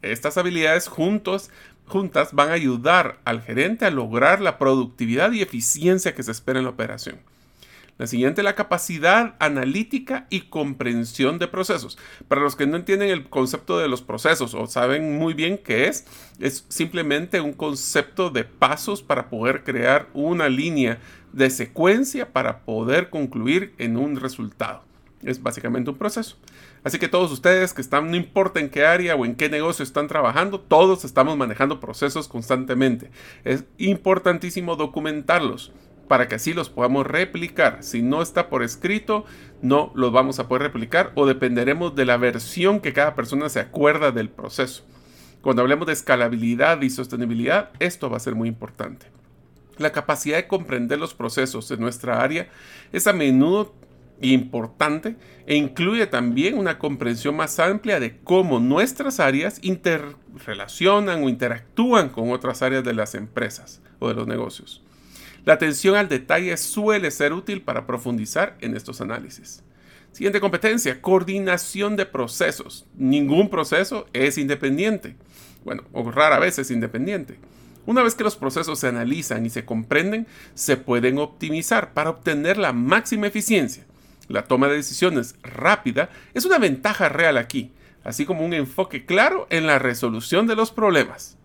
Estas 0.00 0.38
habilidades 0.38 0.88
juntos, 0.88 1.50
juntas 1.86 2.32
van 2.32 2.48
a 2.48 2.54
ayudar 2.54 3.18
al 3.24 3.42
gerente 3.42 3.84
a 3.84 3.90
lograr 3.90 4.40
la 4.40 4.58
productividad 4.58 5.30
y 5.32 5.42
eficiencia 5.42 6.14
que 6.14 6.22
se 6.22 6.32
espera 6.32 6.58
en 6.58 6.64
la 6.64 6.70
operación. 6.70 7.20
La 7.98 8.06
siguiente, 8.06 8.42
la 8.42 8.54
capacidad 8.54 9.36
analítica 9.38 10.26
y 10.30 10.42
comprensión 10.42 11.38
de 11.38 11.46
procesos. 11.46 11.98
Para 12.26 12.40
los 12.40 12.56
que 12.56 12.66
no 12.66 12.76
entienden 12.76 13.10
el 13.10 13.28
concepto 13.28 13.78
de 13.78 13.86
los 13.86 14.02
procesos 14.02 14.54
o 14.54 14.66
saben 14.66 15.18
muy 15.18 15.34
bien 15.34 15.58
qué 15.58 15.88
es, 15.88 16.06
es 16.40 16.64
simplemente 16.68 17.40
un 17.40 17.52
concepto 17.52 18.30
de 18.30 18.44
pasos 18.44 19.02
para 19.02 19.28
poder 19.28 19.62
crear 19.62 20.08
una 20.14 20.48
línea 20.48 20.98
de 21.32 21.50
secuencia 21.50 22.32
para 22.32 22.60
poder 22.60 23.10
concluir 23.10 23.74
en 23.78 23.96
un 23.96 24.16
resultado. 24.16 24.82
Es 25.22 25.42
básicamente 25.42 25.90
un 25.90 25.96
proceso. 25.96 26.36
Así 26.82 26.98
que 26.98 27.08
todos 27.08 27.30
ustedes 27.30 27.74
que 27.74 27.82
están, 27.82 28.10
no 28.10 28.16
importa 28.16 28.58
en 28.58 28.70
qué 28.70 28.84
área 28.84 29.14
o 29.14 29.24
en 29.24 29.36
qué 29.36 29.48
negocio 29.48 29.84
están 29.84 30.08
trabajando, 30.08 30.58
todos 30.58 31.04
estamos 31.04 31.36
manejando 31.36 31.78
procesos 31.78 32.26
constantemente. 32.26 33.10
Es 33.44 33.64
importantísimo 33.78 34.74
documentarlos 34.74 35.72
para 36.12 36.28
que 36.28 36.34
así 36.34 36.52
los 36.52 36.68
podamos 36.68 37.06
replicar. 37.06 37.78
Si 37.80 38.02
no 38.02 38.20
está 38.20 38.50
por 38.50 38.62
escrito, 38.62 39.24
no 39.62 39.92
los 39.94 40.12
vamos 40.12 40.38
a 40.38 40.46
poder 40.46 40.64
replicar 40.64 41.10
o 41.14 41.24
dependeremos 41.24 41.94
de 41.94 42.04
la 42.04 42.18
versión 42.18 42.80
que 42.80 42.92
cada 42.92 43.14
persona 43.14 43.48
se 43.48 43.60
acuerda 43.60 44.12
del 44.12 44.28
proceso. 44.28 44.84
Cuando 45.40 45.62
hablemos 45.62 45.86
de 45.86 45.94
escalabilidad 45.94 46.82
y 46.82 46.90
sostenibilidad, 46.90 47.70
esto 47.78 48.10
va 48.10 48.18
a 48.18 48.20
ser 48.20 48.34
muy 48.34 48.46
importante. 48.46 49.06
La 49.78 49.92
capacidad 49.92 50.36
de 50.36 50.46
comprender 50.46 50.98
los 50.98 51.14
procesos 51.14 51.66
de 51.70 51.78
nuestra 51.78 52.20
área 52.20 52.50
es 52.92 53.06
a 53.06 53.14
menudo 53.14 53.74
importante 54.20 55.16
e 55.46 55.56
incluye 55.56 56.06
también 56.06 56.58
una 56.58 56.78
comprensión 56.78 57.36
más 57.36 57.58
amplia 57.58 58.00
de 58.00 58.18
cómo 58.18 58.60
nuestras 58.60 59.18
áreas 59.18 59.60
interrelacionan 59.62 61.24
o 61.24 61.30
interactúan 61.30 62.10
con 62.10 62.32
otras 62.32 62.60
áreas 62.60 62.84
de 62.84 62.92
las 62.92 63.14
empresas 63.14 63.80
o 63.98 64.08
de 64.08 64.14
los 64.14 64.26
negocios. 64.26 64.82
La 65.44 65.54
atención 65.54 65.96
al 65.96 66.08
detalle 66.08 66.56
suele 66.56 67.10
ser 67.10 67.32
útil 67.32 67.62
para 67.62 67.86
profundizar 67.86 68.56
en 68.60 68.76
estos 68.76 69.00
análisis. 69.00 69.62
Siguiente 70.12 70.40
competencia, 70.40 71.00
coordinación 71.00 71.96
de 71.96 72.06
procesos. 72.06 72.86
Ningún 72.96 73.50
proceso 73.50 74.06
es 74.12 74.38
independiente. 74.38 75.16
Bueno, 75.64 75.82
o 75.92 76.08
rara 76.10 76.38
vez 76.38 76.58
es 76.58 76.70
independiente. 76.70 77.38
Una 77.86 78.02
vez 78.02 78.14
que 78.14 78.22
los 78.22 78.36
procesos 78.36 78.78
se 78.78 78.86
analizan 78.86 79.44
y 79.44 79.50
se 79.50 79.64
comprenden, 79.64 80.28
se 80.54 80.76
pueden 80.76 81.18
optimizar 81.18 81.92
para 81.92 82.10
obtener 82.10 82.56
la 82.56 82.72
máxima 82.72 83.26
eficiencia. 83.26 83.84
La 84.28 84.44
toma 84.44 84.68
de 84.68 84.76
decisiones 84.76 85.34
rápida 85.42 86.08
es 86.34 86.44
una 86.44 86.58
ventaja 86.58 87.08
real 87.08 87.36
aquí, 87.36 87.72
así 88.04 88.24
como 88.24 88.44
un 88.44 88.54
enfoque 88.54 89.04
claro 89.04 89.48
en 89.50 89.66
la 89.66 89.80
resolución 89.80 90.46
de 90.46 90.54
los 90.54 90.70
problemas. 90.70 91.36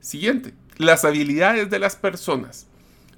Siguiente, 0.00 0.54
las 0.78 1.04
habilidades 1.04 1.70
de 1.70 1.78
las 1.78 1.94
personas. 1.94 2.66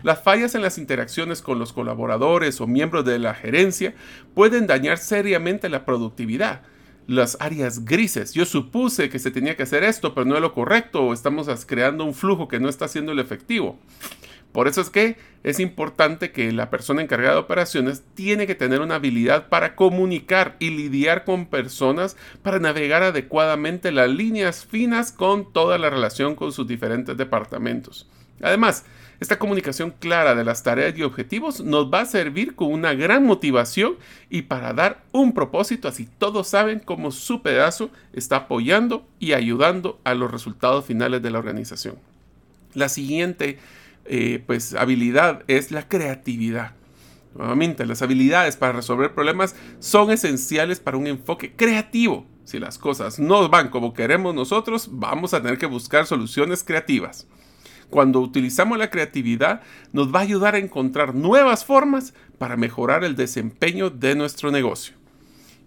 Las 0.02 0.22
fallas 0.22 0.54
en 0.54 0.62
las 0.62 0.78
interacciones 0.78 1.42
con 1.42 1.58
los 1.58 1.72
colaboradores 1.72 2.60
o 2.60 2.68
miembros 2.68 3.04
de 3.04 3.18
la 3.18 3.34
gerencia 3.34 3.94
pueden 4.32 4.68
dañar 4.68 4.98
seriamente 4.98 5.68
la 5.68 5.84
productividad. 5.84 6.62
Las 7.08 7.36
áreas 7.40 7.84
grises. 7.84 8.32
Yo 8.32 8.44
supuse 8.44 9.08
que 9.08 9.18
se 9.18 9.30
tenía 9.30 9.56
que 9.56 9.64
hacer 9.64 9.82
esto, 9.82 10.14
pero 10.14 10.26
no 10.26 10.36
es 10.36 10.40
lo 10.40 10.52
correcto, 10.52 11.02
o 11.02 11.12
estamos 11.12 11.48
creando 11.66 12.04
un 12.04 12.14
flujo 12.14 12.46
que 12.46 12.60
no 12.60 12.68
está 12.68 12.86
siendo 12.86 13.12
el 13.12 13.18
efectivo. 13.18 13.78
Por 14.52 14.68
eso 14.68 14.80
es 14.80 14.90
que 14.90 15.16
es 15.42 15.58
importante 15.58 16.32
que 16.32 16.52
la 16.52 16.70
persona 16.70 17.02
encargada 17.02 17.34
de 17.34 17.40
operaciones 17.40 18.04
tiene 18.14 18.46
que 18.46 18.54
tener 18.54 18.80
una 18.80 18.96
habilidad 18.96 19.48
para 19.48 19.74
comunicar 19.74 20.56
y 20.58 20.70
lidiar 20.70 21.24
con 21.24 21.46
personas 21.46 22.16
para 22.42 22.58
navegar 22.58 23.02
adecuadamente 23.02 23.90
las 23.92 24.08
líneas 24.08 24.64
finas 24.64 25.12
con 25.12 25.52
toda 25.52 25.76
la 25.78 25.90
relación 25.90 26.34
con 26.34 26.52
sus 26.52 26.66
diferentes 26.66 27.16
departamentos. 27.16 28.08
Además, 28.42 28.84
esta 29.20 29.38
comunicación 29.38 29.92
clara 29.98 30.36
de 30.36 30.44
las 30.44 30.62
tareas 30.62 30.96
y 30.96 31.02
objetivos 31.02 31.60
nos 31.60 31.92
va 31.92 32.02
a 32.02 32.06
servir 32.06 32.54
con 32.54 32.72
una 32.72 32.94
gran 32.94 33.24
motivación 33.24 33.96
y 34.30 34.42
para 34.42 34.72
dar 34.72 35.02
un 35.10 35.32
propósito 35.34 35.88
así 35.88 36.08
todos 36.18 36.46
saben 36.46 36.78
cómo 36.78 37.10
su 37.10 37.42
pedazo 37.42 37.90
está 38.12 38.36
apoyando 38.36 39.08
y 39.18 39.32
ayudando 39.32 39.98
a 40.04 40.14
los 40.14 40.30
resultados 40.30 40.84
finales 40.84 41.20
de 41.20 41.30
la 41.30 41.40
organización. 41.40 41.96
La 42.74 42.88
siguiente 42.88 43.58
eh, 44.04 44.42
pues, 44.46 44.74
habilidad 44.74 45.42
es 45.48 45.72
la 45.72 45.88
creatividad. 45.88 46.74
Nuevamente, 47.34 47.86
las 47.86 48.02
habilidades 48.02 48.56
para 48.56 48.72
resolver 48.72 49.14
problemas 49.14 49.54
son 49.80 50.10
esenciales 50.10 50.80
para 50.80 50.96
un 50.96 51.06
enfoque 51.06 51.52
creativo. 51.54 52.24
Si 52.44 52.58
las 52.58 52.78
cosas 52.78 53.18
no 53.18 53.48
van 53.48 53.68
como 53.68 53.94
queremos 53.94 54.34
nosotros, 54.34 54.88
vamos 54.92 55.34
a 55.34 55.42
tener 55.42 55.58
que 55.58 55.66
buscar 55.66 56.06
soluciones 56.06 56.64
creativas. 56.64 57.26
Cuando 57.90 58.20
utilizamos 58.20 58.78
la 58.78 58.90
creatividad, 58.90 59.62
nos 59.92 60.14
va 60.14 60.20
a 60.20 60.22
ayudar 60.22 60.54
a 60.54 60.58
encontrar 60.58 61.14
nuevas 61.14 61.64
formas 61.64 62.12
para 62.36 62.56
mejorar 62.56 63.04
el 63.04 63.16
desempeño 63.16 63.90
de 63.90 64.14
nuestro 64.14 64.50
negocio. 64.50 64.94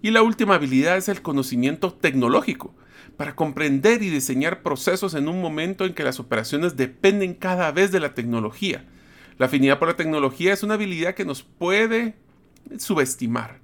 Y 0.01 0.11
la 0.11 0.21
última 0.21 0.55
habilidad 0.55 0.97
es 0.97 1.09
el 1.09 1.21
conocimiento 1.21 1.93
tecnológico, 1.93 2.73
para 3.17 3.35
comprender 3.35 4.01
y 4.01 4.09
diseñar 4.09 4.63
procesos 4.63 5.13
en 5.13 5.27
un 5.27 5.41
momento 5.41 5.85
en 5.85 5.93
que 5.93 6.03
las 6.03 6.19
operaciones 6.19 6.75
dependen 6.75 7.33
cada 7.33 7.71
vez 7.71 7.91
de 7.91 7.99
la 7.99 8.13
tecnología. 8.13 8.85
La 9.37 9.47
afinidad 9.47 9.79
por 9.79 9.87
la 9.87 9.95
tecnología 9.95 10.53
es 10.53 10.63
una 10.63 10.75
habilidad 10.75 11.15
que 11.15 11.25
nos 11.25 11.43
puede 11.43 12.15
subestimar 12.77 13.60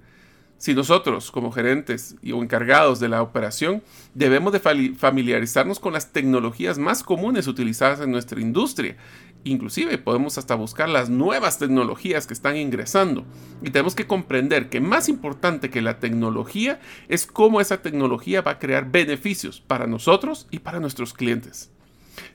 si 0.58 0.74
nosotros, 0.74 1.30
como 1.30 1.52
gerentes 1.52 2.16
o 2.34 2.42
encargados 2.42 2.98
de 2.98 3.08
la 3.08 3.22
operación, 3.22 3.80
debemos 4.14 4.52
de 4.52 4.58
familiarizarnos 4.96 5.78
con 5.78 5.92
las 5.92 6.12
tecnologías 6.12 6.78
más 6.78 7.04
comunes 7.04 7.46
utilizadas 7.46 8.00
en 8.00 8.10
nuestra 8.10 8.40
industria. 8.40 8.96
Inclusive 9.44 9.98
podemos 9.98 10.36
hasta 10.36 10.56
buscar 10.56 10.88
las 10.88 11.10
nuevas 11.10 11.60
tecnologías 11.60 12.26
que 12.26 12.34
están 12.34 12.56
ingresando. 12.56 13.24
Y 13.62 13.70
tenemos 13.70 13.94
que 13.94 14.08
comprender 14.08 14.68
que 14.68 14.80
más 14.80 15.08
importante 15.08 15.70
que 15.70 15.80
la 15.80 16.00
tecnología 16.00 16.80
es 17.08 17.24
cómo 17.24 17.60
esa 17.60 17.80
tecnología 17.80 18.42
va 18.42 18.52
a 18.52 18.58
crear 18.58 18.90
beneficios 18.90 19.60
para 19.60 19.86
nosotros 19.86 20.48
y 20.50 20.58
para 20.58 20.80
nuestros 20.80 21.14
clientes. 21.14 21.70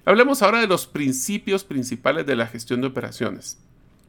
Hablemos 0.06 0.42
ahora 0.42 0.62
de 0.62 0.68
los 0.68 0.88
principios 0.88 1.66
principales 1.66 2.26
de 2.26 2.38
la 2.38 2.48
gestión 2.48 2.80
de 2.80 2.88
operaciones. 2.88 3.60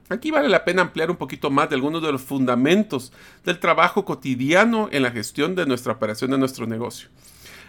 Aquí 0.08 0.30
vale 0.30 0.49
la 0.49 0.64
pena 0.64 0.82
ampliar 0.82 1.11
un 1.11 1.16
poquito 1.16 1.50
más 1.50 1.70
de 1.70 1.76
algunos 1.76 2.02
de 2.02 2.12
los 2.12 2.23
fundamentos 2.23 3.12
del 3.44 3.58
trabajo 3.58 4.04
cotidiano 4.04 4.88
en 4.92 5.02
la 5.02 5.11
gestión 5.11 5.54
de 5.54 5.64
nuestra 5.64 5.94
operación 5.94 6.30
de 6.30 6.38
nuestro 6.38 6.66
negocio. 6.66 7.08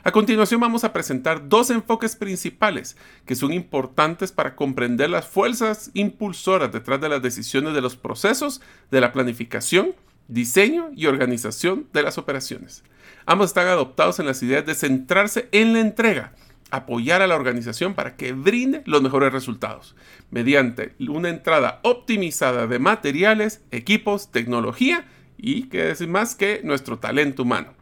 A 0.03 0.11
continuación 0.11 0.59
vamos 0.59 0.83
a 0.83 0.93
presentar 0.93 1.49
dos 1.49 1.71
enfoques 1.71 2.15
principales 2.15 2.97
que 3.25 3.35
son 3.35 3.53
importantes 3.53 4.31
para 4.31 4.55
comprender 4.55 5.09
las 5.09 5.25
fuerzas 5.25 5.89
impulsoras 5.93 6.71
detrás 6.71 7.01
de 7.01 7.09
las 7.09 7.21
decisiones 7.21 7.73
de 7.73 7.81
los 7.81 7.95
procesos 7.95 8.61
de 8.91 9.01
la 9.01 9.13
planificación, 9.13 9.95
diseño 10.27 10.91
y 10.95 11.07
organización 11.07 11.87
de 11.91 12.03
las 12.03 12.17
operaciones. 12.17 12.83
Ambos 13.25 13.47
están 13.47 13.67
adoptados 13.67 14.19
en 14.19 14.27
las 14.27 14.43
ideas 14.43 14.65
de 14.65 14.75
centrarse 14.75 15.47
en 15.51 15.73
la 15.73 15.79
entrega, 15.79 16.33
apoyar 16.75 17.21
a 17.21 17.27
la 17.27 17.35
organización 17.35 17.93
para 17.93 18.15
que 18.15 18.33
brinde 18.33 18.81
los 18.85 19.01
mejores 19.01 19.31
resultados, 19.31 19.95
mediante 20.31 20.93
una 21.07 21.29
entrada 21.29 21.79
optimizada 21.83 22.67
de 22.67 22.79
materiales, 22.79 23.63
equipos, 23.71 24.31
tecnología 24.31 25.05
y 25.37 25.63
que 25.63 25.83
decir 25.83 26.07
más 26.07 26.35
que 26.35 26.61
nuestro 26.63 26.99
talento 26.99 27.43
humano. 27.43 27.73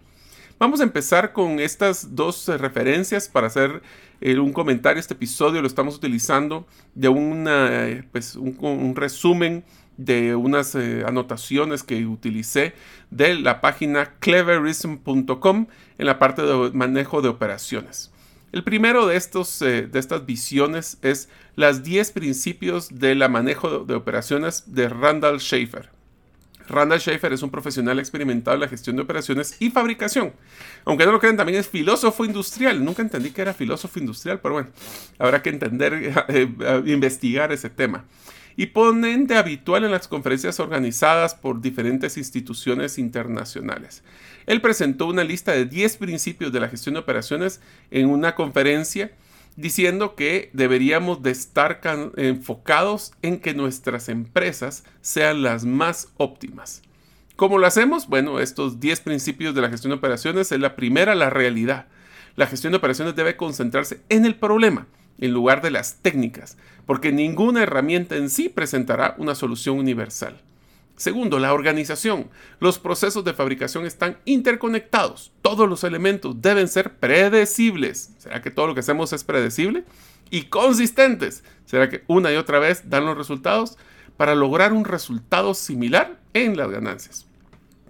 Vamos 0.59 0.79
a 0.79 0.83
empezar 0.83 1.33
con 1.33 1.59
estas 1.59 2.15
dos 2.15 2.47
eh, 2.47 2.57
referencias 2.57 3.27
para 3.27 3.47
hacer 3.47 3.81
eh, 4.21 4.37
un 4.39 4.53
comentario. 4.53 4.99
Este 4.99 5.13
episodio 5.13 5.59
lo 5.61 5.67
estamos 5.67 5.97
utilizando 5.97 6.65
de 6.95 7.09
eh, 7.09 8.03
pues, 8.11 8.37
un, 8.37 8.95
resumen 8.95 9.65
de 9.97 10.35
unas 10.35 10.75
anotaciones 10.75 11.83
que 11.83 12.05
utilicé 12.05 12.73
de 13.11 13.35
la 13.35 13.59
página 13.59 14.13
cleverism.com 14.19 15.67
en 15.97 16.05
la 16.05 16.17
parte 16.17 16.43
de 16.43 16.71
manejo 16.71 17.21
de 17.21 17.27
operaciones. 17.27 18.12
El 18.53 18.63
primero 18.63 19.07
de, 19.07 19.15
estos, 19.15 19.63
eh, 19.63 19.87
de 19.91 19.99
estas 19.99 20.27
visiones 20.27 20.99
es 21.01 21.27
las 21.55 21.83
10 21.83 22.11
principios 22.11 22.99
de 22.99 23.15
la 23.15 23.27
manejo 23.27 23.79
de 23.79 23.95
operaciones 23.95 24.75
de 24.75 24.89
Randall 24.89 25.39
Schaefer. 25.39 25.89
Randall 26.69 26.99
Schaefer 26.99 27.33
es 27.33 27.41
un 27.41 27.49
profesional 27.49 27.97
experimentado 27.97 28.53
en 28.53 28.61
la 28.61 28.67
gestión 28.67 28.95
de 28.95 29.01
operaciones 29.01 29.57
y 29.59 29.71
fabricación. 29.71 30.33
Aunque 30.85 31.03
no 31.03 31.11
lo 31.11 31.19
crean, 31.19 31.35
también 31.35 31.57
es 31.57 31.67
filósofo 31.67 32.25
industrial. 32.25 32.85
Nunca 32.85 33.01
entendí 33.01 33.31
que 33.31 33.41
era 33.41 33.55
filósofo 33.55 33.99
industrial, 33.99 34.39
pero 34.39 34.53
bueno, 34.53 34.69
habrá 35.17 35.41
que 35.41 35.49
entender, 35.49 36.13
eh, 36.27 36.47
investigar 36.85 37.51
ese 37.51 37.71
tema 37.71 38.05
y 38.55 38.67
ponente 38.67 39.35
habitual 39.35 39.83
en 39.83 39.91
las 39.91 40.07
conferencias 40.07 40.59
organizadas 40.59 41.35
por 41.35 41.61
diferentes 41.61 42.17
instituciones 42.17 42.97
internacionales. 42.97 44.03
Él 44.45 44.61
presentó 44.61 45.07
una 45.07 45.23
lista 45.23 45.51
de 45.53 45.65
10 45.65 45.97
principios 45.97 46.51
de 46.51 46.59
la 46.59 46.69
gestión 46.69 46.93
de 46.93 47.01
operaciones 47.01 47.61
en 47.91 48.09
una 48.09 48.35
conferencia 48.35 49.11
diciendo 49.55 50.15
que 50.15 50.49
deberíamos 50.53 51.21
de 51.21 51.31
estar 51.31 51.79
enfocados 52.17 53.13
en 53.21 53.39
que 53.39 53.53
nuestras 53.53 54.09
empresas 54.09 54.83
sean 55.01 55.43
las 55.43 55.65
más 55.65 56.09
óptimas. 56.17 56.81
¿Cómo 57.35 57.57
lo 57.57 57.67
hacemos? 57.67 58.07
Bueno, 58.07 58.39
estos 58.39 58.79
10 58.79 59.01
principios 59.01 59.55
de 59.55 59.61
la 59.61 59.69
gestión 59.69 59.91
de 59.91 59.97
operaciones 59.97 60.51
es 60.51 60.59
la 60.59 60.75
primera, 60.75 61.15
la 61.15 61.29
realidad. 61.29 61.87
La 62.35 62.47
gestión 62.47 62.71
de 62.71 62.77
operaciones 62.77 63.15
debe 63.15 63.37
concentrarse 63.37 64.01
en 64.09 64.25
el 64.25 64.35
problema 64.35 64.87
en 65.19 65.31
lugar 65.31 65.61
de 65.61 65.71
las 65.71 65.95
técnicas, 66.01 66.57
porque 66.85 67.11
ninguna 67.11 67.63
herramienta 67.63 68.15
en 68.15 68.29
sí 68.29 68.49
presentará 68.49 69.15
una 69.17 69.35
solución 69.35 69.77
universal. 69.77 70.41
Segundo, 70.95 71.39
la 71.39 71.53
organización. 71.53 72.29
Los 72.59 72.77
procesos 72.77 73.23
de 73.23 73.33
fabricación 73.33 73.85
están 73.85 74.17
interconectados. 74.25 75.31
Todos 75.41 75.67
los 75.67 75.83
elementos 75.83 76.41
deben 76.41 76.67
ser 76.67 76.97
predecibles. 76.97 78.11
¿Será 78.19 78.41
que 78.41 78.51
todo 78.51 78.67
lo 78.67 78.73
que 78.73 78.81
hacemos 78.81 79.11
es 79.11 79.23
predecible? 79.23 79.85
Y 80.29 80.43
consistentes. 80.43 81.43
¿Será 81.65 81.89
que 81.89 82.03
una 82.07 82.31
y 82.31 82.35
otra 82.35 82.59
vez 82.59 82.89
dan 82.89 83.05
los 83.05 83.17
resultados 83.17 83.77
para 84.17 84.35
lograr 84.35 84.71
un 84.71 84.85
resultado 84.85 85.55
similar 85.55 86.19
en 86.33 86.55
las 86.57 86.69
ganancias? 86.69 87.25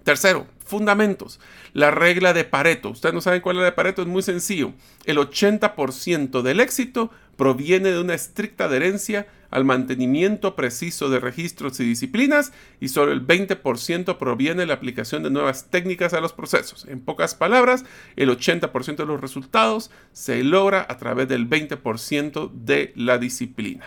Tercero, 0.02 0.46
fundamentos. 0.64 1.40
La 1.72 1.90
regla 1.90 2.32
de 2.32 2.44
Pareto. 2.44 2.90
Ustedes 2.90 3.14
no 3.14 3.20
saben 3.20 3.40
cuál 3.40 3.56
es 3.56 3.60
la 3.60 3.66
de 3.66 3.72
Pareto, 3.72 4.02
es 4.02 4.08
muy 4.08 4.22
sencillo. 4.22 4.72
El 5.04 5.18
80% 5.18 6.42
del 6.42 6.60
éxito 6.60 7.10
proviene 7.36 7.90
de 7.90 8.00
una 8.00 8.14
estricta 8.14 8.64
adherencia 8.64 9.26
al 9.50 9.64
mantenimiento 9.64 10.56
preciso 10.56 11.08
de 11.10 11.20
registros 11.20 11.78
y 11.78 11.84
disciplinas 11.84 12.52
y 12.80 12.88
solo 12.88 13.12
el 13.12 13.24
20% 13.24 14.18
proviene 14.18 14.62
de 14.62 14.66
la 14.66 14.74
aplicación 14.74 15.22
de 15.22 15.30
nuevas 15.30 15.70
técnicas 15.70 16.12
a 16.12 16.20
los 16.20 16.32
procesos. 16.32 16.86
En 16.88 17.00
pocas 17.00 17.36
palabras, 17.36 17.84
el 18.16 18.30
80% 18.30 18.96
de 18.96 19.06
los 19.06 19.20
resultados 19.20 19.92
se 20.12 20.42
logra 20.42 20.84
a 20.88 20.98
través 20.98 21.28
del 21.28 21.48
20% 21.48 22.50
de 22.52 22.92
la 22.96 23.18
disciplina. 23.18 23.86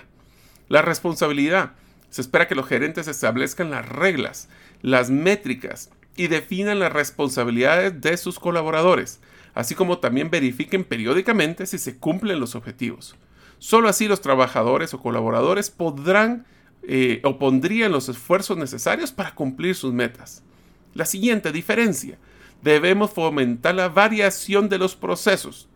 La 0.70 0.82
responsabilidad. 0.82 1.74
Se 2.10 2.22
espera 2.22 2.48
que 2.48 2.56
los 2.56 2.68
gerentes 2.68 3.10
establezcan 3.10 3.70
las 3.70 3.88
reglas, 3.88 4.48
las 4.82 5.10
métricas 5.10 5.90
y 6.18 6.28
definan 6.28 6.80
las 6.80 6.92
responsabilidades 6.92 8.02
de 8.02 8.18
sus 8.18 8.40
colaboradores, 8.40 9.22
así 9.54 9.76
como 9.76 10.00
también 10.00 10.30
verifiquen 10.30 10.84
periódicamente 10.84 11.66
si 11.66 11.78
se 11.78 11.98
cumplen 11.98 12.40
los 12.40 12.56
objetivos. 12.56 13.16
Solo 13.60 13.88
así 13.88 14.08
los 14.08 14.22
trabajadores 14.22 14.94
o 14.94 15.00
colaboradores 15.00 15.70
podrán 15.70 16.46
eh, 16.84 17.22
o 17.24 17.38
pondrían 17.38 17.92
los 17.92 18.10
esfuerzos 18.10 18.58
necesarios 18.58 19.12
para 19.12 19.36
cumplir 19.36 19.76
sus 19.76 19.94
metas. 19.94 20.44
La 20.94 21.06
siguiente 21.06 21.52
diferencia, 21.52 22.18
debemos 22.62 23.12
fomentar 23.12 23.76
la 23.76 23.90
variación 23.90 24.70
de 24.70 24.78
los 24.78 24.96
procesos. 24.96 25.68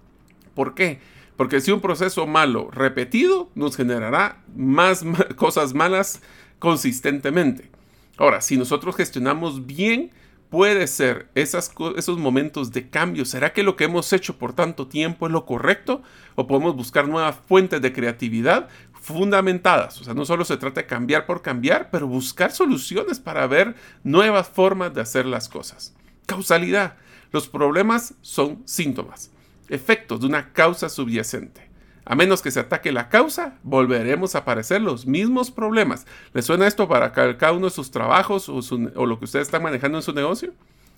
¿Por 0.55 0.73
qué? 0.73 0.99
Porque 1.37 1.61
si 1.61 1.71
un 1.71 1.81
proceso 1.81 2.27
malo 2.27 2.69
repetido 2.71 3.49
nos 3.55 3.75
generará 3.75 4.41
más 4.55 5.03
cosas 5.35 5.73
malas 5.73 6.21
consistentemente. 6.59 7.69
Ahora, 8.17 8.41
si 8.41 8.57
nosotros 8.57 8.95
gestionamos 8.95 9.65
bien, 9.65 10.11
puede 10.51 10.85
ser 10.87 11.29
esos 11.33 12.19
momentos 12.19 12.71
de 12.71 12.89
cambio. 12.89 13.23
¿Será 13.23 13.53
que 13.53 13.63
lo 13.63 13.77
que 13.77 13.85
hemos 13.85 14.11
hecho 14.11 14.37
por 14.37 14.53
tanto 14.53 14.87
tiempo 14.87 15.25
es 15.25 15.31
lo 15.31 15.45
correcto? 15.45 16.03
¿O 16.35 16.45
podemos 16.45 16.75
buscar 16.75 17.07
nuevas 17.07 17.37
fuentes 17.47 17.81
de 17.81 17.93
creatividad 17.93 18.67
fundamentadas? 18.93 19.99
O 20.01 20.03
sea, 20.03 20.13
no 20.13 20.25
solo 20.25 20.43
se 20.43 20.57
trata 20.57 20.81
de 20.81 20.87
cambiar 20.87 21.25
por 21.25 21.41
cambiar, 21.41 21.89
pero 21.89 22.05
buscar 22.05 22.51
soluciones 22.51 23.17
para 23.19 23.47
ver 23.47 23.75
nuevas 24.03 24.49
formas 24.49 24.93
de 24.93 24.99
hacer 24.99 25.25
las 25.25 25.47
cosas. 25.47 25.95
Causalidad. 26.25 26.97
Los 27.31 27.47
problemas 27.47 28.15
son 28.21 28.61
síntomas, 28.65 29.31
efectos 29.69 30.19
de 30.19 30.27
una 30.27 30.51
causa 30.51 30.89
subyacente. 30.89 31.70
A 32.03 32.15
menos 32.15 32.41
que 32.41 32.51
se 32.51 32.59
ataque 32.59 32.91
la 32.91 33.09
causa, 33.09 33.57
volveremos 33.63 34.33
a 34.33 34.39
aparecer 34.39 34.81
los 34.81 35.05
mismos 35.05 35.51
problemas. 35.51 36.07
¿Les 36.33 36.45
suena 36.45 36.67
esto 36.67 36.87
para 36.87 37.11
cada 37.11 37.51
uno 37.51 37.67
de 37.67 37.71
sus 37.71 37.91
trabajos 37.91 38.49
o, 38.49 39.05
lo 39.05 39.19
que 39.19 39.25
ustedes 39.25 39.47
están 39.47 39.63
manejando 39.63 39.99
en 39.99 40.03
su 40.03 40.13
negocio? 40.13 40.53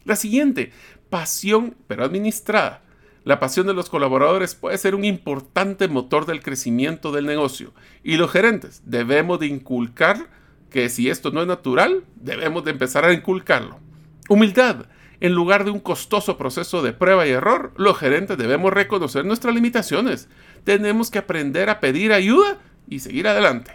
La 0.06 0.16
siguiente, 0.16 0.72
pasión 1.10 1.76
pero 1.88 2.06
administrada. 2.06 2.82
La 3.26 3.40
pasión 3.40 3.68
de 3.68 3.74
los 3.74 3.90
colaboradores 3.90 4.56
puede 4.56 4.78
ser 4.78 4.96
un 4.96 5.06
importante 5.06 5.88
motor 5.88 6.26
del 6.26 6.42
crecimiento 6.42 7.12
del 7.12 7.26
negocio 7.26 7.74
y 8.04 8.18
los 8.18 8.32
gerentes 8.32 8.82
debemos 8.86 9.40
de 9.40 9.48
inculcar 9.48 10.28
que 10.70 10.90
si 10.90 11.10
esto 11.10 11.32
no 11.32 11.42
es 11.42 11.48
natural, 11.48 12.04
debemos 12.16 12.66
de 12.66 12.72
empezar 12.72 13.06
a 13.06 13.14
inculcarlo. 13.14 13.80
Humildad. 14.28 14.88
En 15.24 15.34
lugar 15.34 15.64
de 15.64 15.72
un 15.72 15.80
costoso 15.80 16.38
proceso 16.38 16.82
de 16.82 16.92
prueba 16.92 17.26
y 17.26 17.30
error, 17.30 17.72
los 17.78 17.98
gerentes 17.98 18.38
debemos 18.38 18.74
reconocer 18.74 19.24
nuestras 19.24 19.56
limitaciones. 19.56 20.28
Tenemos 20.64 21.12
que 21.12 21.20
aprender 21.20 21.70
a 21.70 21.80
pedir 21.80 22.14
ayuda 22.14 22.60
y 22.88 23.00
seguir 23.00 23.28
adelante. 23.28 23.72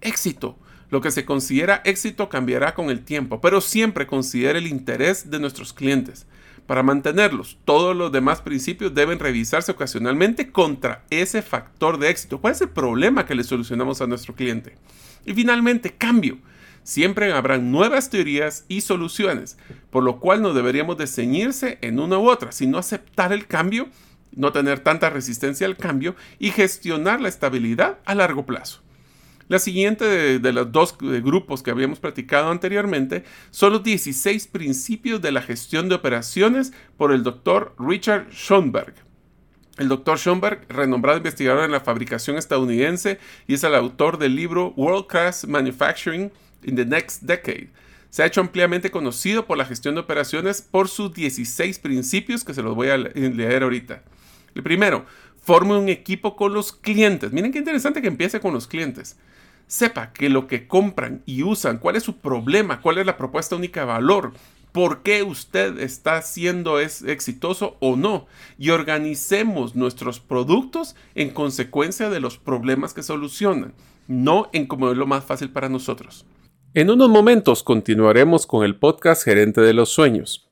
Éxito. 0.00 0.58
Lo 0.90 1.00
que 1.00 1.10
se 1.10 1.24
considera 1.24 1.80
éxito 1.86 2.28
cambiará 2.28 2.74
con 2.74 2.90
el 2.90 3.02
tiempo, 3.02 3.40
pero 3.40 3.62
siempre 3.62 4.06
considere 4.06 4.58
el 4.58 4.66
interés 4.66 5.30
de 5.30 5.40
nuestros 5.40 5.72
clientes. 5.72 6.26
Para 6.66 6.82
mantenerlos, 6.82 7.56
todos 7.64 7.96
los 7.96 8.12
demás 8.12 8.42
principios 8.42 8.94
deben 8.94 9.18
revisarse 9.18 9.72
ocasionalmente 9.72 10.52
contra 10.52 11.04
ese 11.08 11.40
factor 11.40 11.98
de 11.98 12.10
éxito. 12.10 12.42
¿Cuál 12.42 12.52
es 12.52 12.60
el 12.60 12.68
problema 12.68 13.24
que 13.24 13.34
le 13.34 13.42
solucionamos 13.42 14.02
a 14.02 14.06
nuestro 14.06 14.34
cliente? 14.34 14.74
Y 15.24 15.32
finalmente, 15.32 15.94
cambio. 15.94 16.38
Siempre 16.84 17.32
habrán 17.32 17.70
nuevas 17.72 18.10
teorías 18.10 18.64
y 18.68 18.80
soluciones, 18.80 19.56
por 19.90 20.02
lo 20.02 20.18
cual 20.18 20.42
no 20.42 20.52
deberíamos 20.52 20.98
de 20.98 21.06
ceñirse 21.06 21.78
en 21.80 22.00
una 22.00 22.18
u 22.18 22.28
otra, 22.28 22.52
sino 22.52 22.76
aceptar 22.76 23.32
el 23.32 23.46
cambio, 23.46 23.88
no 24.34 24.52
tener 24.52 24.80
tanta 24.80 25.10
resistencia 25.10 25.66
al 25.66 25.76
cambio 25.76 26.16
y 26.38 26.50
gestionar 26.50 27.20
la 27.20 27.28
estabilidad 27.28 27.98
a 28.04 28.14
largo 28.14 28.46
plazo. 28.46 28.82
La 29.48 29.58
siguiente 29.58 30.38
de, 30.38 30.52
los 30.52 30.72
dos 30.72 30.96
grupos 30.98 31.62
que 31.62 31.70
habíamos 31.70 32.00
platicado 32.00 32.50
anteriormente 32.50 33.24
son 33.50 33.74
los 33.74 33.82
16 33.82 34.46
principios 34.46 35.20
de 35.20 35.32
la 35.32 35.42
gestión 35.42 35.90
de 35.90 35.94
operaciones 35.94 36.72
por 36.96 37.12
el 37.12 37.22
doctor 37.22 37.74
Richard 37.78 38.30
Schoenberg. 38.30 38.94
El 39.78 39.88
doctor 39.88 40.18
Schoenberg, 40.18 40.66
renombrado 40.68 41.18
investigador 41.18 41.64
en 41.64 41.72
la 41.72 41.80
fabricación 41.80 42.38
estadounidense 42.38 43.18
y 43.46 43.54
es 43.54 43.64
el 43.64 43.74
autor 43.74 44.18
del 44.18 44.36
libro 44.36 44.72
World 44.76 45.06
Class 45.06 45.46
Manufacturing 45.46 46.30
in 46.62 46.76
the 46.76 46.86
Next 46.86 47.22
Decade. 47.22 47.68
Se 48.08 48.22
ha 48.22 48.26
hecho 48.26 48.40
ampliamente 48.40 48.90
conocido 48.90 49.46
por 49.46 49.58
la 49.58 49.64
gestión 49.64 49.94
de 49.94 50.02
operaciones 50.02 50.62
por 50.62 50.88
sus 50.88 51.12
16 51.12 51.78
principios 51.78 52.44
que 52.44 52.54
se 52.54 52.62
los 52.62 52.74
voy 52.74 52.88
a 52.88 52.96
leer 52.96 53.64
ahorita. 53.64 54.02
El 54.54 54.62
primero, 54.62 55.06
forme 55.40 55.76
un 55.76 55.88
equipo 55.88 56.36
con 56.36 56.54
los 56.54 56.72
clientes. 56.72 57.32
Miren 57.32 57.52
qué 57.52 57.58
interesante 57.58 58.00
que 58.00 58.08
empiece 58.08 58.40
con 58.40 58.54
los 58.54 58.66
clientes. 58.66 59.18
Sepa 59.66 60.12
que 60.12 60.28
lo 60.28 60.46
que 60.46 60.66
compran 60.66 61.22
y 61.26 61.42
usan, 61.42 61.78
cuál 61.78 61.96
es 61.96 62.02
su 62.02 62.18
problema, 62.18 62.80
cuál 62.80 62.98
es 62.98 63.06
la 63.06 63.16
propuesta 63.16 63.56
única 63.56 63.80
de 63.80 63.86
valor, 63.86 64.32
por 64.72 65.02
qué 65.02 65.22
usted 65.22 65.78
está 65.78 66.20
siendo 66.22 66.80
es 66.80 67.02
exitoso 67.02 67.76
o 67.80 67.96
no 67.96 68.26
y 68.58 68.70
organicemos 68.70 69.76
nuestros 69.76 70.20
productos 70.20 70.96
en 71.14 71.30
consecuencia 71.30 72.10
de 72.10 72.20
los 72.20 72.38
problemas 72.38 72.94
que 72.94 73.02
solucionan, 73.02 73.74
no 74.08 74.48
en 74.52 74.66
cómo 74.66 74.90
es 74.90 74.96
lo 74.96 75.06
más 75.06 75.24
fácil 75.24 75.50
para 75.50 75.68
nosotros. 75.68 76.26
En 76.74 76.90
unos 76.90 77.10
momentos 77.10 77.62
continuaremos 77.62 78.46
con 78.46 78.64
el 78.64 78.76
podcast 78.76 79.24
Gerente 79.24 79.60
de 79.60 79.74
los 79.74 79.90
Sueños. 79.90 80.51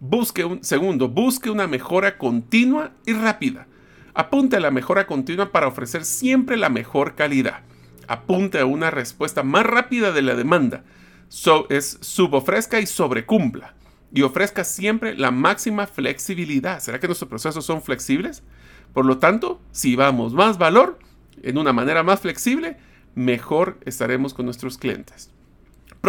Busque 0.00 0.44
un 0.44 0.62
segundo, 0.62 1.08
busque 1.08 1.50
una 1.50 1.66
mejora 1.66 2.18
continua 2.18 2.92
y 3.04 3.14
rápida. 3.14 3.66
Apunte 4.14 4.56
a 4.56 4.60
la 4.60 4.70
mejora 4.70 5.06
continua 5.06 5.50
para 5.50 5.66
ofrecer 5.66 6.04
siempre 6.04 6.56
la 6.56 6.68
mejor 6.68 7.16
calidad. 7.16 7.62
Apunte 8.06 8.60
a 8.60 8.66
una 8.66 8.90
respuesta 8.90 9.42
más 9.42 9.66
rápida 9.66 10.12
de 10.12 10.22
la 10.22 10.34
demanda. 10.34 10.84
es 11.68 11.98
subofrezca 12.00 12.80
y 12.80 12.86
sobrecumpla. 12.86 13.74
Y 14.12 14.22
ofrezca 14.22 14.64
siempre 14.64 15.16
la 15.16 15.32
máxima 15.32 15.86
flexibilidad. 15.86 16.80
¿Será 16.80 17.00
que 17.00 17.08
nuestros 17.08 17.28
procesos 17.28 17.66
son 17.66 17.82
flexibles? 17.82 18.44
Por 18.94 19.04
lo 19.04 19.18
tanto, 19.18 19.60
si 19.72 19.96
vamos 19.96 20.32
más 20.32 20.58
valor 20.58 20.98
en 21.42 21.58
una 21.58 21.72
manera 21.72 22.02
más 22.04 22.20
flexible, 22.20 22.76
mejor 23.14 23.78
estaremos 23.84 24.32
con 24.32 24.46
nuestros 24.46 24.78
clientes. 24.78 25.30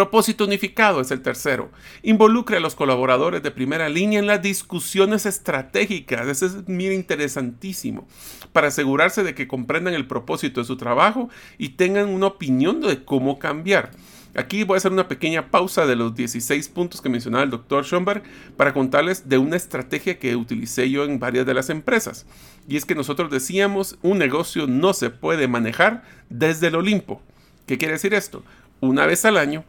Propósito 0.00 0.46
unificado 0.46 1.02
es 1.02 1.10
el 1.10 1.20
tercero. 1.20 1.70
Involucre 2.02 2.56
a 2.56 2.60
los 2.60 2.74
colaboradores 2.74 3.42
de 3.42 3.50
primera 3.50 3.90
línea 3.90 4.18
en 4.18 4.26
las 4.26 4.40
discusiones 4.40 5.26
estratégicas. 5.26 6.26
Eso 6.26 6.46
es 6.46 6.66
muy 6.66 6.86
interesantísimo. 6.86 8.08
Para 8.54 8.68
asegurarse 8.68 9.22
de 9.22 9.34
que 9.34 9.46
comprendan 9.46 9.92
el 9.92 10.06
propósito 10.06 10.62
de 10.62 10.66
su 10.66 10.78
trabajo 10.78 11.28
y 11.58 11.70
tengan 11.70 12.08
una 12.08 12.28
opinión 12.28 12.80
de 12.80 13.04
cómo 13.04 13.38
cambiar. 13.38 13.90
Aquí 14.34 14.64
voy 14.64 14.76
a 14.76 14.78
hacer 14.78 14.90
una 14.90 15.06
pequeña 15.06 15.50
pausa 15.50 15.84
de 15.84 15.96
los 15.96 16.14
16 16.14 16.70
puntos 16.70 17.02
que 17.02 17.10
mencionaba 17.10 17.44
el 17.44 17.50
doctor 17.50 17.84
Schoenberg 17.84 18.22
para 18.56 18.72
contarles 18.72 19.28
de 19.28 19.36
una 19.36 19.58
estrategia 19.58 20.18
que 20.18 20.34
utilicé 20.34 20.88
yo 20.88 21.04
en 21.04 21.18
varias 21.18 21.44
de 21.44 21.52
las 21.52 21.68
empresas. 21.68 22.24
Y 22.66 22.78
es 22.78 22.86
que 22.86 22.94
nosotros 22.94 23.30
decíamos, 23.30 23.98
un 24.00 24.16
negocio 24.16 24.66
no 24.66 24.94
se 24.94 25.10
puede 25.10 25.46
manejar 25.46 26.04
desde 26.30 26.68
el 26.68 26.76
Olimpo. 26.76 27.20
¿Qué 27.66 27.76
quiere 27.76 27.92
decir 27.92 28.14
esto? 28.14 28.42
Una 28.80 29.04
vez 29.04 29.26
al 29.26 29.36
año 29.36 29.62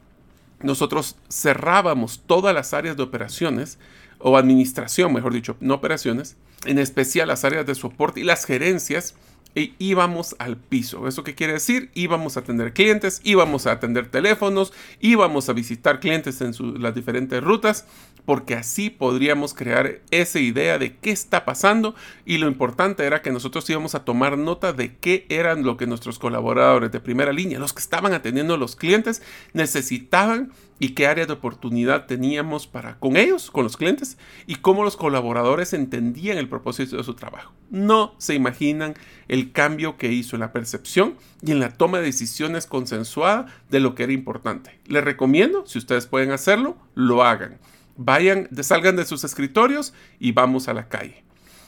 nosotros 0.64 1.16
cerrábamos 1.30 2.22
todas 2.26 2.54
las 2.54 2.74
áreas 2.74 2.98
de 2.98 3.04
operaciones 3.04 3.78
o 4.20 4.38
administración, 4.38 5.14
mejor 5.14 5.34
dicho, 5.34 5.58
no 5.60 5.76
operaciones, 5.76 6.38
en 6.66 6.80
especial 6.80 7.28
las 7.28 7.44
áreas 7.44 7.66
de 7.66 7.76
soporte 7.76 8.20
y 8.20 8.24
las 8.24 8.46
gerencias 8.46 9.16
e 9.56 9.74
íbamos 9.80 10.36
al 10.40 10.56
piso. 10.58 11.08
¿Eso 11.08 11.24
qué 11.24 11.36
quiere 11.36 11.54
decir? 11.54 11.92
Íbamos 11.94 12.38
a 12.38 12.42
atender 12.42 12.74
clientes, 12.74 13.20
íbamos 13.24 13.68
a 13.68 13.74
atender 13.74 14.10
teléfonos, 14.10 14.72
íbamos 15.02 15.50
a 15.50 15.54
visitar 15.54 16.00
clientes 16.00 16.40
en 16.42 16.54
las 16.82 16.96
diferentes 16.96 17.44
rutas, 17.44 17.86
porque 18.26 18.56
así 18.56 18.90
podríamos 18.90 19.54
crear 19.54 20.02
esa 20.12 20.40
idea 20.40 20.78
de 20.78 20.98
qué 20.98 21.12
está 21.12 21.46
pasando 21.46 21.96
y 22.26 22.38
lo 22.38 22.48
importante 22.48 23.06
era 23.06 23.22
que 23.22 23.32
nosotros 23.32 23.70
íbamos 23.70 23.96
a 23.96 24.06
tomar 24.06 24.38
nota 24.38 24.74
de 24.74 24.96
qué 24.96 25.26
eran 25.30 25.64
lo 25.64 25.78
que 25.78 25.88
nuestros 25.88 26.20
colaboradores 26.20 26.92
de 26.92 27.00
primera 27.00 27.34
línea, 27.34 27.60
los 27.60 27.74
que 27.74 27.82
estaban 27.82 28.14
atendiendo 28.14 28.54
a 28.54 28.58
los 28.58 28.76
clientes, 28.76 29.22
necesitaban 29.54 30.52
y 30.82 30.90
qué 30.90 31.06
área 31.06 31.28
de 31.28 31.34
oportunidad 31.34 32.08
teníamos 32.08 32.66
para 32.66 32.98
con 32.98 33.16
ellos, 33.16 33.52
con 33.52 33.64
los 33.64 33.78
clientes, 33.78 34.18
y 34.48 34.56
cómo 34.56 34.84
los 34.84 34.98
colaboradores 34.98 35.74
entendían 35.74 36.40
el 36.40 36.50
propósito 36.50 36.98
de 36.98 37.04
su 37.04 37.14
trabajo. 37.14 37.54
No 37.70 38.16
se 38.18 38.34
imaginan 38.34 38.96
el 39.28 39.52
cambio 39.52 39.98
que 39.98 40.12
hizo 40.12 40.36
en 40.36 40.40
la 40.40 40.52
percepción 40.52 41.18
y 41.44 41.52
en 41.52 41.60
la 41.60 41.70
toma 41.70 42.00
de 42.00 42.06
decisiones 42.06 42.66
consensuada 42.66 43.46
de 43.70 43.80
lo 43.80 43.94
que 43.94 44.04
era 44.04 44.14
importante. 44.14 44.80
Les 44.88 45.04
recomiendo, 45.04 45.68
si 45.68 45.78
ustedes 45.78 46.08
pueden 46.08 46.32
hacerlo, 46.32 46.76
lo 46.96 47.24
hagan. 47.24 47.60
Vayan, 47.98 48.50
salgan 48.62 48.96
de 48.96 49.06
sus 49.06 49.24
escritorios 49.24 49.94
y 50.20 50.32
vamos 50.32 50.68
a 50.68 50.74
la 50.74 50.88
calle. 50.88 51.24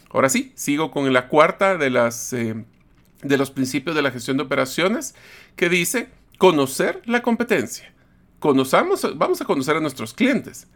Ahora 0.10 0.30
sí, 0.30 0.52
sigo 0.56 0.92
con 0.92 1.12
la 1.12 1.28
cuarta 1.28 1.78
de 1.78 1.90
las... 1.90 2.34
Eh, 2.34 2.66
de 3.24 3.38
los 3.38 3.52
principios 3.52 3.96
de 3.96 4.02
la 4.02 4.12
gestión 4.12 4.38
de 4.38 4.44
operaciones 4.44 5.16
que 5.56 5.70
dice 5.70 6.10
conocer 6.38 7.02
la 7.06 7.22
competencia. 7.22 7.94
Conozamos, 8.40 9.18
vamos 9.18 9.42
a 9.42 9.46
conocer 9.46 9.78
a 9.78 9.80
nuestros 9.80 10.14
clientes, 10.14 10.68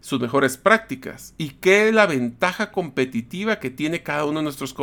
sus 0.00 0.20
mejores 0.20 0.58
prácticas 0.58 1.34
y 1.38 1.50
qué 1.50 1.88
es 1.88 1.94
la 1.94 2.06
ventaja 2.06 2.70
competitiva 2.70 3.58
que 3.58 3.70
tiene 3.70 4.02
cada 4.02 4.26
uno 4.26 4.40
de 4.40 4.44
nuestros, 4.44 4.74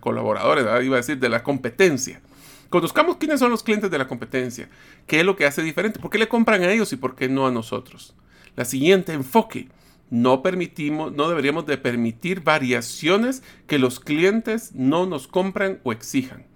colaboradores, 0.00 0.64
iba 0.84 0.96
a 0.96 1.00
decir, 1.00 1.18
de 1.18 1.28
la 1.28 1.44
competencia. 1.44 2.20
Conozcamos 2.68 3.18
quiénes 3.18 3.38
son 3.38 3.52
los 3.52 3.62
clientes 3.62 3.90
de 3.90 3.98
la 3.98 4.08
competencia, 4.08 4.68
qué 5.06 5.20
es 5.20 5.26
lo 5.26 5.36
que 5.36 5.46
hace 5.46 5.62
diferente, 5.62 6.00
por 6.00 6.10
qué 6.10 6.18
le 6.18 6.26
compran 6.26 6.62
a 6.62 6.72
ellos 6.72 6.92
y 6.92 6.96
por 6.96 7.14
qué 7.14 7.28
no 7.28 7.46
a 7.46 7.52
nosotros. 7.52 8.14
La 8.56 8.64
siguiente, 8.64 9.12
enfoque. 9.12 9.68
No 10.10 10.42
permitimos, 10.42 11.12
no 11.12 11.28
deberíamos 11.28 11.66
de 11.66 11.78
permitir 11.78 12.42
variaciones 12.42 13.42
que 13.66 13.78
los 13.78 14.00
clientes 14.00 14.72
no 14.74 15.06
nos 15.06 15.26
compran 15.26 15.80
o 15.82 15.92
exijan. 15.92 16.46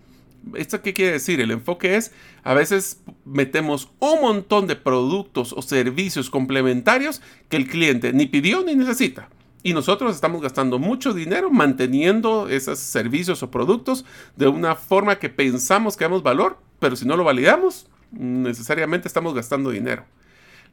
¿Esto 0.55 0.81
qué 0.81 0.95
quiere 0.95 1.13
decir? 1.13 1.41
El 1.41 1.51
enfoque 1.51 1.97
es, 1.97 2.13
a 2.45 2.55
veces 2.55 3.03
metemos 3.25 3.91
un 3.99 4.21
montón 4.21 4.67
de 4.67 4.77
productos 4.77 5.53
o 5.53 5.63
servicios 5.63 6.31
complementarios 6.31 7.21
que 7.49 7.57
el 7.57 7.67
cliente 7.67 8.13
ni 8.13 8.27
pidió 8.27 8.63
ni 8.65 8.75
necesita. 8.75 9.29
Y 9.63 9.73
nosotros 9.73 10.15
estamos 10.15 10.41
gastando 10.41 10.79
mucho 10.79 11.13
dinero 11.13 11.51
manteniendo 11.51 12.49
esos 12.49 12.79
servicios 12.79 13.43
o 13.43 13.51
productos 13.51 14.05
de 14.37 14.47
una 14.47 14.77
forma 14.77 15.19
que 15.19 15.29
pensamos 15.29 15.97
que 15.97 16.05
damos 16.05 16.23
valor, 16.23 16.59
pero 16.79 16.95
si 16.95 17.07
no 17.07 17.17
lo 17.17 17.25
validamos, 17.25 17.89
necesariamente 18.13 19.09
estamos 19.09 19.35
gastando 19.35 19.71
dinero. 19.71 20.05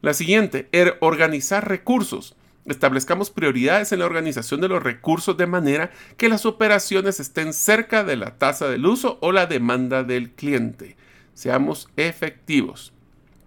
La 0.02 0.14
siguiente, 0.14 0.68
er, 0.72 0.98
organizar 1.00 1.68
recursos. 1.68 2.36
Establezcamos 2.66 3.30
prioridades 3.30 3.92
en 3.92 4.00
la 4.00 4.06
organización 4.06 4.60
de 4.60 4.68
los 4.68 4.82
recursos 4.82 5.36
de 5.36 5.46
manera 5.46 5.92
que 6.16 6.28
las 6.28 6.46
operaciones 6.46 7.20
estén 7.20 7.52
cerca 7.52 8.02
de 8.04 8.16
la 8.16 8.38
tasa 8.38 8.68
del 8.68 8.86
uso 8.86 9.18
o 9.20 9.32
la 9.32 9.46
demanda 9.46 10.02
del 10.02 10.32
cliente. 10.32 10.96
Seamos 11.34 11.88
efectivos. 11.96 12.92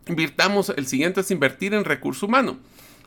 Invirtamos, 0.08 0.74
el 0.76 0.88
siguiente 0.88 1.22
es 1.22 1.32
invertir 1.32 1.74
en 1.74 1.84
recurso 1.84 2.26
humano. 2.26 2.60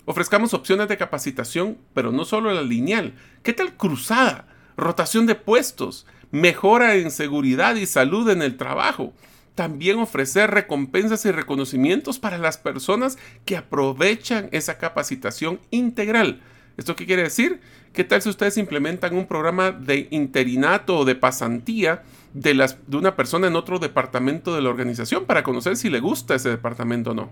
Ofrezcamos 0.05 0.53
opciones 0.55 0.89
de 0.89 0.99
capacitación, 0.99 1.79
pero 1.95 2.13
no 2.13 2.25
solo 2.25 2.53
la 2.53 2.63
lineal. 2.63 3.15
¿Qué 3.43 3.53
tal 3.53 3.77
cruzada? 3.77 4.47
Rotación 4.77 5.27
de 5.27 5.35
puestos, 5.35 6.07
mejora 6.31 6.95
en 6.97 7.11
seguridad 7.11 7.77
y 7.77 7.87
salud 7.87 8.29
en 8.29 8.43
el 8.43 8.57
trabajo 8.57 9.13
también 9.55 9.99
ofrecer 9.99 10.51
recompensas 10.51 11.25
y 11.27 11.31
reconocimientos 11.31 12.19
para 12.19 12.39
las 12.39 12.59
personas 12.59 13.19
que 13.45 13.57
aprovechan 13.57 14.49
esa 14.53 14.79
capacitación 14.79 15.61
integral. 15.71 16.41
¿Esto 16.77 16.97
qué 16.97 17.07
quiere 17.07 17.23
decir? 17.23 17.61
¿Qué 17.93 18.05
tal 18.05 18.23
si 18.23 18.31
ustedes 18.31 18.57
implementan 18.57 19.15
un 19.15 19.27
programa 19.27 19.71
de 19.71 20.09
interinato 20.11 20.99
o 20.99 21.05
de 21.05 21.15
pasantía 21.15 22.03
de, 22.33 22.55
de 22.87 22.97
una 22.97 23.15
persona 23.15 23.47
en 23.47 23.57
otro 23.57 23.79
departamento 23.79 24.55
de 24.55 24.63
la 24.63 24.71
organización 24.71 25.27
para 25.27 25.43
conocer 25.43 25.77
si 25.77 25.91
le 25.91 26.01
gusta 26.01 26.35
ese 26.35 26.49
departamento 26.49 27.11
o 27.11 27.15
no? 27.15 27.31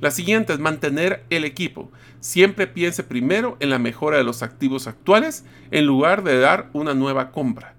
La 0.00 0.10
siguiente 0.10 0.52
es 0.52 0.58
mantener 0.58 1.24
el 1.30 1.44
equipo. 1.44 1.90
Siempre 2.20 2.66
piense 2.66 3.04
primero 3.04 3.56
en 3.60 3.70
la 3.70 3.78
mejora 3.78 4.18
de 4.18 4.24
los 4.24 4.42
activos 4.42 4.88
actuales 4.88 5.44
en 5.70 5.86
lugar 5.86 6.24
de 6.24 6.38
dar 6.38 6.68
una 6.72 6.92
nueva 6.92 7.30
compra. 7.30 7.75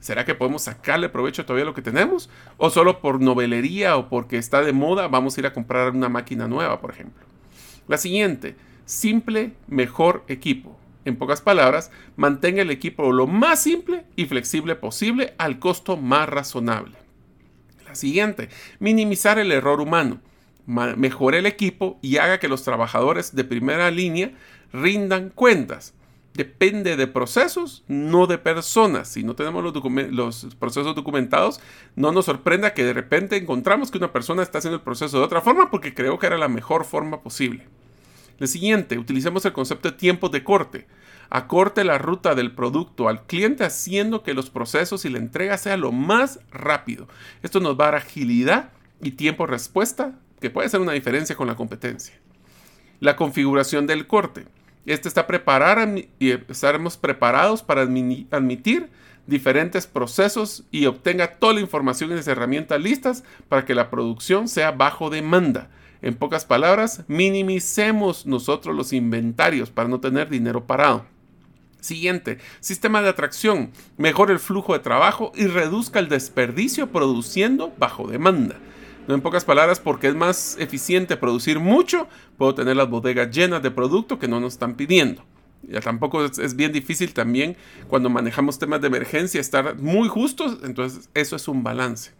¿Será 0.00 0.24
que 0.24 0.34
podemos 0.34 0.62
sacarle 0.62 1.10
provecho 1.10 1.44
todavía 1.44 1.66
lo 1.66 1.74
que 1.74 1.82
tenemos? 1.82 2.30
¿O 2.56 2.70
solo 2.70 3.00
por 3.00 3.20
novelería 3.20 3.96
o 3.96 4.08
porque 4.08 4.38
está 4.38 4.62
de 4.62 4.72
moda 4.72 5.08
vamos 5.08 5.36
a 5.36 5.40
ir 5.40 5.46
a 5.46 5.52
comprar 5.52 5.90
una 5.90 6.08
máquina 6.08 6.48
nueva, 6.48 6.80
por 6.80 6.90
ejemplo? 6.90 7.24
La 7.86 7.98
siguiente, 7.98 8.56
simple, 8.86 9.52
mejor 9.68 10.24
equipo. 10.28 10.78
En 11.04 11.16
pocas 11.16 11.42
palabras, 11.42 11.90
mantenga 12.16 12.62
el 12.62 12.70
equipo 12.70 13.12
lo 13.12 13.26
más 13.26 13.62
simple 13.62 14.04
y 14.16 14.26
flexible 14.26 14.74
posible 14.74 15.34
al 15.38 15.58
costo 15.58 15.96
más 15.96 16.28
razonable. 16.28 16.96
La 17.86 17.94
siguiente, 17.94 18.48
minimizar 18.78 19.38
el 19.38 19.52
error 19.52 19.80
humano. 19.80 20.20
Mejore 20.66 21.38
el 21.38 21.46
equipo 21.46 21.98
y 22.00 22.18
haga 22.18 22.38
que 22.38 22.48
los 22.48 22.62
trabajadores 22.62 23.34
de 23.34 23.44
primera 23.44 23.90
línea 23.90 24.32
rindan 24.72 25.30
cuentas 25.30 25.94
depende 26.34 26.96
de 26.96 27.06
procesos, 27.06 27.84
no 27.88 28.26
de 28.26 28.38
personas. 28.38 29.08
Si 29.08 29.22
no 29.22 29.34
tenemos 29.34 29.64
los, 29.64 30.46
procesos 30.58 30.94
documentados, 30.94 31.60
no 31.96 32.12
nos 32.12 32.26
sorprenda 32.26 32.74
que 32.74 32.84
de 32.84 32.92
repente 32.92 33.36
encontramos 33.36 33.90
que 33.90 33.98
una 33.98 34.12
persona 34.12 34.42
está 34.42 34.58
haciendo 34.58 34.76
el 34.76 34.82
proceso 34.82 35.18
de 35.18 35.24
otra 35.24 35.40
forma 35.40 35.70
porque 35.70 35.94
creo 35.94 36.18
que 36.18 36.26
era 36.26 36.38
la 36.38 36.48
mejor 36.48 36.84
forma 36.84 37.20
posible. 37.22 37.66
El 38.38 38.48
siguiente, 38.48 38.98
utilicemos 38.98 39.44
el 39.44 39.52
concepto 39.52 39.90
de 39.90 39.96
tiempos 39.96 40.30
de 40.30 40.44
corte. 40.44 40.86
Acorte 41.28 41.84
la 41.84 41.98
ruta 41.98 42.34
del 42.34 42.52
producto 42.52 43.08
al 43.08 43.26
cliente 43.26 43.64
haciendo 43.64 44.22
que 44.22 44.34
los 44.34 44.50
procesos 44.50 45.04
y 45.04 45.10
la 45.10 45.18
entrega 45.18 45.58
sea 45.58 45.76
lo 45.76 45.92
más 45.92 46.40
rápido. 46.50 47.06
Esto 47.42 47.60
nos 47.60 47.78
va 47.78 47.84
a 47.84 47.90
dar 47.92 47.96
agilidad 47.96 48.70
y 49.02 49.12
tiempo 49.12 49.46
respuesta 49.46 50.18
que 50.40 50.50
puede 50.50 50.68
ser 50.68 50.80
una 50.80 50.92
diferencia 50.92 51.36
con 51.36 51.46
la 51.46 51.54
competencia. 51.54 52.14
La 52.98 53.14
configuración 53.16 53.86
del 53.86 54.06
corte. 54.06 54.46
Este 54.90 55.06
está 55.06 55.28
preparado 55.28 56.02
y 56.18 56.30
estaremos 56.30 56.96
preparados 56.96 57.62
para 57.62 57.82
admitir 57.82 58.90
diferentes 59.24 59.86
procesos 59.86 60.64
y 60.72 60.86
obtenga 60.86 61.36
toda 61.36 61.54
la 61.54 61.60
información 61.60 62.10
y 62.10 62.16
las 62.16 62.26
herramientas 62.26 62.80
listas 62.80 63.22
para 63.48 63.64
que 63.64 63.76
la 63.76 63.88
producción 63.88 64.48
sea 64.48 64.72
bajo 64.72 65.08
demanda. 65.08 65.70
En 66.02 66.16
pocas 66.16 66.44
palabras, 66.44 67.04
minimicemos 67.06 68.26
nosotros 68.26 68.74
los 68.74 68.92
inventarios 68.92 69.70
para 69.70 69.88
no 69.88 70.00
tener 70.00 70.28
dinero 70.28 70.66
parado. 70.66 71.06
Siguiente, 71.78 72.38
sistema 72.58 73.00
de 73.00 73.10
atracción. 73.10 73.70
Mejore 73.96 74.32
el 74.32 74.40
flujo 74.40 74.72
de 74.72 74.80
trabajo 74.80 75.30
y 75.36 75.46
reduzca 75.46 76.00
el 76.00 76.08
desperdicio 76.08 76.88
produciendo 76.88 77.72
bajo 77.78 78.08
demanda. 78.08 78.56
No 79.08 79.14
en 79.14 79.22
pocas 79.22 79.44
palabras, 79.44 79.80
porque 79.80 80.08
es 80.08 80.14
más 80.14 80.56
eficiente 80.58 81.16
producir 81.16 81.58
mucho, 81.58 82.08
puedo 82.36 82.54
tener 82.54 82.76
las 82.76 82.88
bodegas 82.88 83.30
llenas 83.30 83.62
de 83.62 83.70
producto 83.70 84.18
que 84.18 84.28
no 84.28 84.40
nos 84.40 84.54
están 84.54 84.74
pidiendo. 84.74 85.24
Ya 85.62 85.80
tampoco 85.80 86.24
es, 86.24 86.56
bien 86.56 86.72
difícil 86.72 87.12
también 87.12 87.56
cuando 87.88 88.08
manejamos 88.08 88.58
temas 88.58 88.80
de 88.80 88.86
emergencia 88.86 89.40
estar 89.40 89.76
muy 89.76 90.08
justos, 90.08 90.58
entonces 90.64 91.10
eso 91.14 91.36
es 91.36 91.48
un 91.48 91.62
balance. 91.62 92.12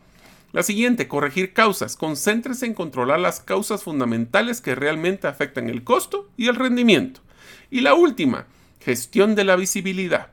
La 0.53 0.63
siguiente, 0.65 1.07
corregir 1.07 1.53
causas. 1.53 1.97
Concéntrese 1.97 2.67
en 2.67 2.75
controlar 2.75 3.21
las 3.21 3.39
causas 3.39 3.85
fundamentales 3.85 4.61
que 4.61 4.75
realmente 4.75 5.29
afectan 5.29 5.71
el 5.71 5.85
costo 5.85 6.29
y 6.37 6.49
el 6.49 6.57
rendimiento. 6.57 7.21
Y 7.71 7.83
la 7.83 7.95
última, 7.95 8.47
gestión 8.81 9.37
de 9.37 9.45
la 9.45 9.55
visibilidad. 9.55 10.29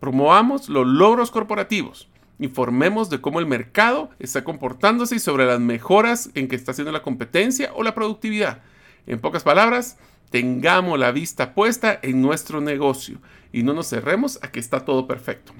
Promovamos 0.00 0.68
los 0.68 0.84
logros 0.84 1.30
corporativos 1.30 2.08
informemos 2.42 3.08
de 3.08 3.20
cómo 3.20 3.40
el 3.40 3.46
mercado 3.46 4.10
está 4.18 4.44
comportándose 4.44 5.16
y 5.16 5.20
sobre 5.20 5.46
las 5.46 5.60
mejoras 5.60 6.30
en 6.34 6.48
que 6.48 6.56
está 6.56 6.72
haciendo 6.72 6.92
la 6.92 7.02
competencia 7.02 7.72
o 7.74 7.82
la 7.82 7.94
productividad. 7.94 8.62
En 9.06 9.20
pocas 9.20 9.42
palabras, 9.42 9.96
tengamos 10.30 10.98
la 10.98 11.12
vista 11.12 11.54
puesta 11.54 11.98
en 12.02 12.20
nuestro 12.20 12.60
negocio 12.60 13.18
y 13.52 13.62
no 13.62 13.74
nos 13.74 13.88
cerremos 13.88 14.38
a 14.42 14.50
que 14.50 14.60
está 14.60 14.84
todo 14.84 15.06
perfecto. 15.06 15.52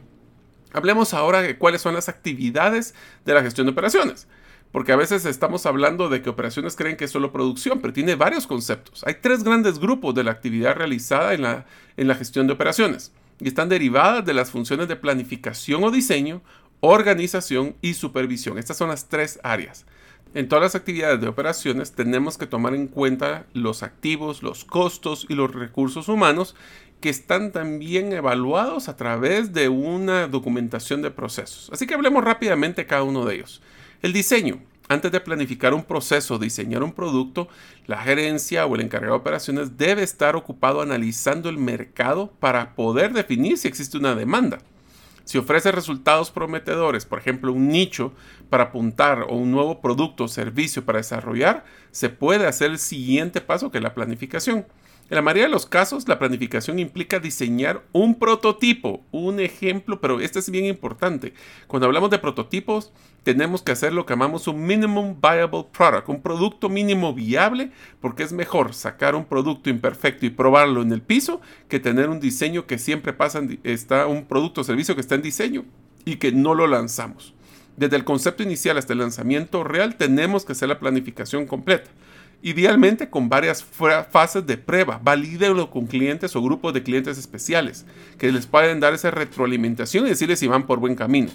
Hablemos 0.72 1.14
ahora 1.14 1.42
de 1.42 1.58
cuáles 1.58 1.82
son 1.82 1.94
las 1.94 2.08
actividades 2.08 2.94
de 3.24 3.34
la 3.34 3.42
gestión 3.42 3.66
de 3.66 3.72
operaciones. 3.72 4.26
Porque 4.72 4.92
a 4.92 4.96
veces 4.96 5.26
estamos 5.26 5.66
hablando 5.66 6.08
de 6.08 6.22
que 6.22 6.30
operaciones 6.30 6.76
creen 6.76 6.96
que 6.96 7.04
es 7.04 7.10
solo 7.10 7.30
producción, 7.30 7.80
pero 7.80 7.92
tiene 7.92 8.14
varios 8.14 8.46
conceptos. 8.46 9.04
Hay 9.06 9.16
tres 9.20 9.44
grandes 9.44 9.78
grupos 9.78 10.14
de 10.14 10.24
la 10.24 10.30
actividad 10.30 10.76
realizada 10.76 11.34
en 11.34 11.42
la, 11.42 11.66
en 11.98 12.08
la 12.08 12.14
gestión 12.14 12.46
de 12.46 12.54
operaciones 12.54 13.12
y 13.38 13.48
están 13.48 13.68
derivadas 13.68 14.24
de 14.24 14.34
las 14.34 14.50
funciones 14.50 14.88
de 14.88 14.96
planificación 14.96 15.82
o 15.84 15.90
diseño, 15.90 16.42
organización 16.84 17.76
y 17.80 17.94
supervisión. 17.94 18.58
Estas 18.58 18.76
son 18.76 18.88
las 18.88 19.08
tres 19.08 19.38
áreas. 19.44 19.86
En 20.34 20.48
todas 20.48 20.62
las 20.62 20.74
actividades 20.74 21.20
de 21.20 21.28
operaciones 21.28 21.92
tenemos 21.92 22.36
que 22.36 22.48
tomar 22.48 22.74
en 22.74 22.88
cuenta 22.88 23.46
los 23.54 23.84
activos, 23.84 24.42
los 24.42 24.64
costos 24.64 25.26
y 25.28 25.34
los 25.34 25.54
recursos 25.54 26.08
humanos 26.08 26.56
que 27.00 27.08
están 27.08 27.52
también 27.52 28.12
evaluados 28.12 28.88
a 28.88 28.96
través 28.96 29.52
de 29.52 29.68
una 29.68 30.26
documentación 30.26 31.02
de 31.02 31.12
procesos. 31.12 31.70
Así 31.72 31.86
que 31.86 31.94
hablemos 31.94 32.24
rápidamente 32.24 32.82
de 32.82 32.86
cada 32.88 33.04
uno 33.04 33.24
de 33.24 33.36
ellos. 33.36 33.62
El 34.02 34.12
diseño. 34.12 34.60
Antes 34.88 35.12
de 35.12 35.20
planificar 35.20 35.74
un 35.74 35.84
proceso, 35.84 36.38
diseñar 36.38 36.82
un 36.82 36.92
producto, 36.92 37.48
la 37.86 38.02
gerencia 38.02 38.66
o 38.66 38.74
el 38.74 38.80
encargado 38.80 39.14
de 39.14 39.20
operaciones 39.20 39.78
debe 39.78 40.02
estar 40.02 40.34
ocupado 40.34 40.82
analizando 40.82 41.48
el 41.48 41.58
mercado 41.58 42.32
para 42.40 42.74
poder 42.74 43.12
definir 43.12 43.56
si 43.56 43.68
existe 43.68 43.96
una 43.96 44.16
demanda. 44.16 44.58
Si 45.24 45.38
ofrece 45.38 45.72
resultados 45.72 46.30
prometedores, 46.30 47.04
por 47.04 47.18
ejemplo, 47.18 47.52
un 47.52 47.68
nicho 47.68 48.12
para 48.50 48.64
apuntar 48.64 49.26
o 49.28 49.36
un 49.36 49.50
nuevo 49.50 49.80
producto 49.80 50.24
o 50.24 50.28
servicio 50.28 50.84
para 50.84 50.98
desarrollar, 50.98 51.64
se 51.90 52.08
puede 52.08 52.46
hacer 52.46 52.70
el 52.70 52.78
siguiente 52.78 53.40
paso 53.40 53.70
que 53.70 53.78
es 53.78 53.84
la 53.84 53.94
planificación. 53.94 54.66
En 55.12 55.16
la 55.16 55.20
mayoría 55.20 55.44
de 55.44 55.50
los 55.50 55.66
casos, 55.66 56.08
la 56.08 56.18
planificación 56.18 56.78
implica 56.78 57.20
diseñar 57.20 57.82
un 57.92 58.18
prototipo, 58.18 59.04
un 59.10 59.40
ejemplo, 59.40 60.00
pero 60.00 60.20
este 60.20 60.38
es 60.38 60.48
bien 60.48 60.64
importante. 60.64 61.34
Cuando 61.66 61.86
hablamos 61.86 62.08
de 62.08 62.18
prototipos, 62.18 62.94
tenemos 63.22 63.60
que 63.60 63.72
hacer 63.72 63.92
lo 63.92 64.06
que 64.06 64.14
llamamos 64.14 64.48
un 64.48 64.64
minimum 64.64 65.20
viable 65.20 65.66
product, 65.70 66.08
un 66.08 66.22
producto 66.22 66.70
mínimo 66.70 67.12
viable, 67.12 67.72
porque 68.00 68.22
es 68.22 68.32
mejor 68.32 68.72
sacar 68.72 69.14
un 69.14 69.26
producto 69.26 69.68
imperfecto 69.68 70.24
y 70.24 70.30
probarlo 70.30 70.80
en 70.80 70.92
el 70.92 71.02
piso 71.02 71.42
que 71.68 71.78
tener 71.78 72.08
un 72.08 72.18
diseño 72.18 72.66
que 72.66 72.78
siempre 72.78 73.12
pasa, 73.12 73.42
está 73.64 74.06
un 74.06 74.24
producto 74.24 74.62
o 74.62 74.64
servicio 74.64 74.94
que 74.94 75.02
está 75.02 75.16
en 75.16 75.20
diseño 75.20 75.66
y 76.06 76.16
que 76.16 76.32
no 76.32 76.54
lo 76.54 76.66
lanzamos. 76.66 77.34
Desde 77.76 77.96
el 77.96 78.04
concepto 78.04 78.42
inicial 78.42 78.78
hasta 78.78 78.94
el 78.94 79.00
lanzamiento 79.00 79.62
real 79.62 79.96
tenemos 79.96 80.46
que 80.46 80.52
hacer 80.52 80.70
la 80.70 80.80
planificación 80.80 81.44
completa. 81.44 81.90
Idealmente 82.44 83.08
con 83.08 83.28
varias 83.28 83.62
fases 83.62 84.44
de 84.44 84.58
prueba, 84.58 85.00
valídenlo 85.00 85.70
con 85.70 85.86
clientes 85.86 86.34
o 86.34 86.42
grupos 86.42 86.74
de 86.74 86.82
clientes 86.82 87.16
especiales 87.16 87.86
que 88.18 88.32
les 88.32 88.46
pueden 88.46 88.80
dar 88.80 88.94
esa 88.94 89.12
retroalimentación 89.12 90.04
y 90.04 90.08
decirles 90.08 90.40
si 90.40 90.48
van 90.48 90.66
por 90.66 90.80
buen 90.80 90.96
camino. 90.96 91.30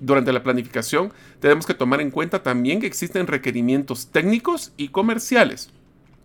Durante 0.00 0.32
la 0.32 0.42
planificación 0.42 1.12
tenemos 1.38 1.64
que 1.64 1.74
tomar 1.74 2.00
en 2.00 2.10
cuenta 2.10 2.42
también 2.42 2.80
que 2.80 2.88
existen 2.88 3.28
requerimientos 3.28 4.08
técnicos 4.08 4.72
y 4.76 4.88
comerciales. 4.88 5.70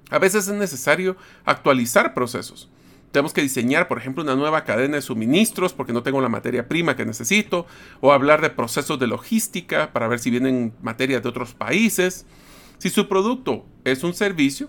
A 0.09 0.17
veces 0.17 0.47
es 0.47 0.53
necesario 0.53 1.15
actualizar 1.45 2.15
procesos. 2.15 2.69
Tenemos 3.11 3.33
que 3.33 3.43
diseñar, 3.43 3.87
por 3.87 3.99
ejemplo, 3.99 4.23
una 4.23 4.35
nueva 4.35 4.63
cadena 4.63 4.95
de 4.95 5.03
suministros 5.03 5.73
porque 5.73 5.93
no 5.93 6.01
tengo 6.01 6.21
la 6.21 6.29
materia 6.29 6.67
prima 6.67 6.95
que 6.95 7.05
necesito, 7.05 7.67
o 8.01 8.11
hablar 8.11 8.41
de 8.41 8.49
procesos 8.49 8.97
de 8.97 9.05
logística 9.05 9.93
para 9.93 10.07
ver 10.07 10.17
si 10.17 10.31
vienen 10.31 10.73
materias 10.81 11.21
de 11.21 11.29
otros 11.29 11.53
países. 11.53 12.25
Si 12.83 12.89
su 12.89 13.07
producto 13.07 13.65
es 13.85 14.03
un 14.03 14.13
servicio, 14.13 14.67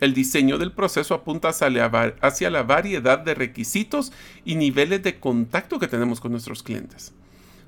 el 0.00 0.14
diseño 0.14 0.58
del 0.58 0.72
proceso 0.72 1.14
apunta 1.14 1.48
hacia 1.50 2.50
la 2.50 2.62
variedad 2.64 3.20
de 3.20 3.34
requisitos 3.36 4.10
y 4.44 4.56
niveles 4.56 5.04
de 5.04 5.20
contacto 5.20 5.78
que 5.78 5.86
tenemos 5.86 6.18
con 6.18 6.32
nuestros 6.32 6.64
clientes. 6.64 7.12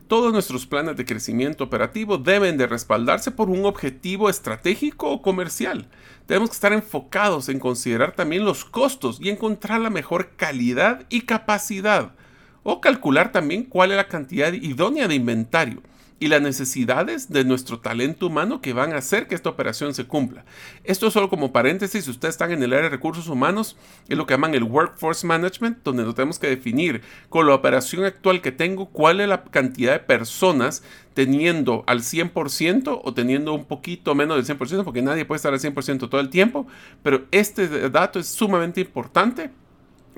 Todos 0.09 0.33
nuestros 0.33 0.67
planes 0.67 0.97
de 0.97 1.05
crecimiento 1.05 1.63
operativo 1.63 2.19
deben 2.19 2.57
de 2.57 2.67
respaldarse 2.67 3.31
por 3.31 3.51
un 3.51 3.67
objetivo 3.67 4.29
estratégico 4.29 5.13
o 5.13 5.23
comercial. 5.23 5.87
Tenemos 6.27 6.51
que 6.51 6.55
estar 6.55 6.73
enfocados 6.73 7.49
en 7.49 7.61
considerar 7.61 8.17
también 8.17 8.45
los 8.45 8.65
costos 8.65 9.19
y 9.21 9.29
encontrar 9.29 9.81
la 9.81 9.91
mejor 9.91 10.31
calidad 10.35 11.07
y 11.09 11.21
capacidad. 11.21 12.17
O 12.65 12.81
calcular 12.81 13.31
también 13.31 13.63
cuál 13.63 13.93
es 13.93 13.97
la 13.97 14.09
cantidad 14.09 14.53
idónea 14.55 15.07
de 15.07 15.15
inventario 15.15 15.83
y 16.21 16.29
las 16.29 16.41
necesidades 16.41 17.31
de 17.31 17.45
nuestro 17.45 17.81
talento 17.81 18.29
humano 18.29 18.61
que 18.61 18.73
van 18.73 18.93
a 18.93 18.99
hacer 18.99 19.27
que 19.27 19.35
esta 19.35 19.51
operación 19.51 19.95
se 19.95 20.07
cumpla. 20.07 20.45
Esto 20.85 21.09
es 21.09 21.13
solo 21.13 21.29
como 21.29 21.53
paréntesis, 21.53 22.05
si 22.05 22.11
ustedes 22.11 22.35
están 22.35 22.53
en 22.53 22.63
el 22.63 22.73
área 22.73 22.85
de 22.85 22.91
recursos 22.91 23.29
humanos, 23.29 23.77
es 24.09 24.17
lo 24.17 24.27
que 24.27 24.35
llaman 24.35 24.55
el 24.55 24.63
Workforce 24.63 25.27
Management, 25.27 25.79
donde 25.83 26.05
nos 26.05 26.15
tenemos 26.15 26.39
que 26.39 26.49
definir 26.49 27.03
con 27.29 27.47
la 27.47 27.55
operación 27.55 28.05
actual 28.05 28.41
que 28.41 28.53
tengo 28.53 28.87
cuál 28.87 29.21
es 29.21 29.29
la 29.29 29.45
cantidad 29.45 29.93
de 29.93 30.01
personas 30.01 30.83
teniendo 31.15 31.85
al 31.87 32.01
100% 32.01 33.01
o 33.03 33.15
teniendo 33.15 33.53
un 33.53 33.65
poquito 33.65 34.15
menos 34.15 34.37
del 34.37 34.59
100%, 34.59 34.85
porque 34.85 35.03
nadie 35.03 35.25
puede 35.25 35.37
estar 35.37 35.53
al 35.53 35.61
100% 35.61 36.09
todo 36.09 36.21
el 36.21 36.31
tiempo, 36.31 36.67
pero 37.03 37.25
este 37.31 37.91
dato 37.91 38.19
es 38.19 38.29
sumamente 38.29 38.81
importante 38.81 39.51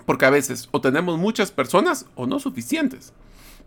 porque 0.05 0.27
a 0.27 0.31
veces 0.31 0.69
o 0.71 0.81
tenemos 0.81 1.19
muchas 1.19 1.51
personas 1.51 2.07
o 2.15 2.27
no 2.27 2.39
suficientes. 2.39 3.13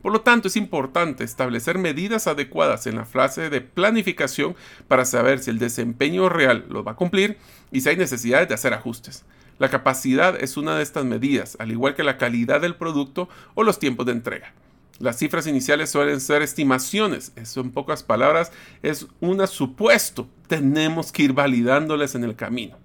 Por 0.01 0.13
lo 0.13 0.21
tanto, 0.21 0.47
es 0.47 0.55
importante 0.55 1.23
establecer 1.23 1.77
medidas 1.77 2.27
adecuadas 2.27 2.87
en 2.87 2.95
la 2.95 3.05
fase 3.05 3.49
de 3.49 3.61
planificación 3.61 4.55
para 4.87 5.05
saber 5.05 5.39
si 5.39 5.49
el 5.49 5.59
desempeño 5.59 6.29
real 6.29 6.65
lo 6.69 6.83
va 6.83 6.93
a 6.93 6.95
cumplir 6.95 7.37
y 7.71 7.81
si 7.81 7.89
hay 7.89 7.97
necesidades 7.97 8.47
de 8.47 8.53
hacer 8.53 8.73
ajustes. 8.73 9.25
La 9.57 9.69
capacidad 9.69 10.41
es 10.41 10.55
una 10.55 10.77
de 10.77 10.83
estas 10.83 11.03
medidas, 11.03 11.57
al 11.59 11.71
igual 11.71 11.95
que 11.95 12.03
la 12.03 12.17
calidad 12.17 12.61
del 12.61 12.75
producto 12.75 13.27
o 13.55 13.63
los 13.63 13.77
tiempos 13.77 14.05
de 14.05 14.13
entrega. 14.13 14.53
Las 14.99 15.17
cifras 15.17 15.47
iniciales 15.47 15.89
suelen 15.89 16.21
ser 16.21 16.41
estimaciones, 16.41 17.33
eso 17.35 17.61
en 17.61 17.71
pocas 17.71 18.03
palabras 18.03 18.51
es 18.83 19.07
un 19.19 19.45
supuesto, 19.47 20.29
tenemos 20.47 21.11
que 21.11 21.23
ir 21.23 21.33
validándoles 21.33 22.15
en 22.15 22.23
el 22.23 22.35
camino. 22.35 22.77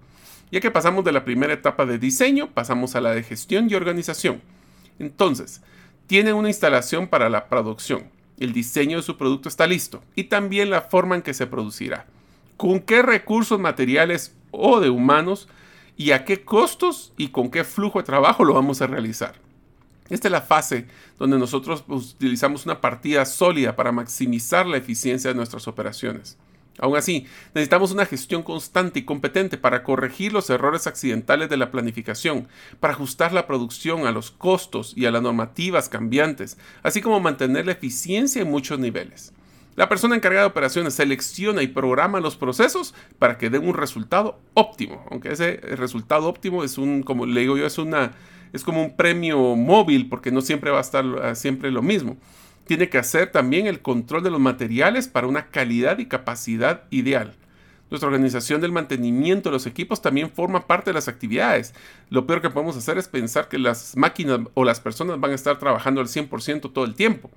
Ya 0.51 0.61
que 0.61 0.71
pasamos 0.71 1.05
de 1.05 1.13
la 1.13 1.25
primera 1.25 1.53
etapa 1.53 1.87
de 1.87 1.99
diseño, 1.99 2.51
pasamos 2.51 2.95
a 2.95 3.01
la 3.01 3.13
de 3.13 3.23
gestión 3.23 3.69
y 3.69 3.75
organización. 3.75 4.43
Entonces, 4.99 5.61
tienen 6.07 6.35
una 6.35 6.49
instalación 6.49 7.09
para 7.09 7.29
la 7.29 7.49
producción. 7.49 8.11
El 8.39 8.53
diseño 8.53 8.97
de 8.97 9.03
su 9.03 9.17
producto 9.17 9.49
está 9.49 9.67
listo 9.67 10.03
y 10.15 10.25
también 10.25 10.71
la 10.71 10.83
forma 10.83 11.15
en 11.15 11.23
que 11.23 11.35
se 11.35 11.47
producirá. 11.47 12.07
Con 12.57 12.81
qué 12.81 13.03
recursos 13.03 13.59
materiales 13.59 14.35
o 14.51 14.81
de 14.81 14.91
humanos 14.91 15.49
y 15.97 16.11
a 16.11 16.25
qué 16.25 16.45
costos 16.45 17.13
y 17.17 17.29
con 17.29 17.51
qué 17.51 17.65
flujo 17.65 17.99
de 18.01 18.05
trabajo 18.05 18.45
lo 18.45 18.55
vamos 18.55 18.83
a 18.83 18.87
realizar. 18.87 19.35
Esta 20.11 20.29
es 20.29 20.33
la 20.33 20.43
fase 20.43 20.87
donde 21.19 21.39
nosotros 21.39 21.85
utilizamos 21.89 22.67
una 22.67 22.81
partida 22.81 23.25
sólida 23.25 23.75
para 23.75 23.93
maximizar 23.93 24.67
la 24.67 24.77
eficiencia 24.77 25.31
de 25.31 25.37
nuestras 25.37 25.67
operaciones. 25.67 26.37
Aún 26.79 26.97
así, 26.97 27.27
necesitamos 27.55 27.93
una 27.93 28.05
gestión 28.05 28.43
constante 28.43 28.99
y 28.99 29.05
competente 29.05 29.59
para 29.59 29.85
corregir 29.85 30.33
los 30.33 30.51
errores 30.51 30.87
accidentales 30.87 31.49
de 31.49 31.57
la 31.57 31.71
planificación, 31.71 32.49
para 32.81 32.95
ajustar 32.95 33.33
la 33.33 33.47
producción 33.47 34.07
a 34.07 34.13
los 34.13 34.33
costos 34.33 34.93
y 34.97 35.07
a 35.07 35.13
las 35.13 35.23
normativas 35.23 35.89
cambiantes, 35.89 36.59
así 36.83 37.01
como 37.01 37.21
mantener 37.21 37.67
la 37.67 37.73
eficiencia 37.73 38.43
en 38.43 38.51
muchos 38.51 38.79
niveles. 38.79 39.33
La 39.77 39.89
persona 39.89 40.15
encargada 40.17 40.47
de 40.47 40.51
operaciones 40.51 40.95
selecciona 40.95 41.63
y 41.63 41.69
programa 41.69 42.21
los 42.21 42.37
procesos 42.37 42.95
para 43.19 43.39
que 43.39 43.51
den 43.51 43.67
un 43.67 43.75
resultado 43.75 44.39
óptimo, 44.55 45.05
aunque 45.11 45.33
ese 45.33 45.57
resultado 45.57 46.29
óptimo 46.29 46.65
es 46.65 46.79
un, 46.79 47.03
como 47.03 47.27
le 47.27 47.41
digo 47.41 47.57
yo, 47.57 47.67
es 47.67 47.79
una 47.79 48.13
es 48.53 48.63
como 48.63 48.85
un 48.85 48.97
premio 48.97 49.57
móvil 49.57 50.09
porque 50.09 50.31
no 50.31 50.41
siempre 50.41 50.71
va 50.71 50.79
a 50.79 50.83
estar 50.83 51.35
siempre 51.35 51.73
lo 51.73 51.83
mismo 51.83 52.17
tiene 52.67 52.89
que 52.89 52.99
hacer 52.99 53.31
también 53.31 53.67
el 53.67 53.81
control 53.81 54.23
de 54.23 54.31
los 54.31 54.41
materiales 54.41 55.09
para 55.09 55.27
una 55.27 55.47
calidad 55.47 55.99
y 55.99 56.07
capacidad 56.07 56.85
ideal. 56.91 57.35
Nuestra 57.91 58.09
organización 58.09 58.61
del 58.61 58.73
mantenimiento 58.73 59.51
de 59.51 59.53
los 59.53 59.67
equipos 59.67 60.03
también 60.03 60.31
forma 60.31 60.67
parte 60.67 60.91
de 60.91 60.95
las 60.95 61.07
actividades. 61.07 61.75
Lo 62.11 62.27
peor 62.27 62.41
que 62.41 62.51
podemos 62.51 62.77
hacer 62.77 62.99
es 62.99 63.07
pensar 63.09 63.49
que 63.49 63.59
las 63.59 63.97
máquinas 63.97 64.41
o 64.55 64.65
las 64.65 64.81
personas 64.81 65.21
van 65.21 65.33
a 65.33 65.35
estar 65.35 65.59
trabajando 65.59 66.01
al 66.01 66.09
100% 66.09 66.73
todo 66.73 66.85
el 66.85 66.95
tiempo. 66.95 67.31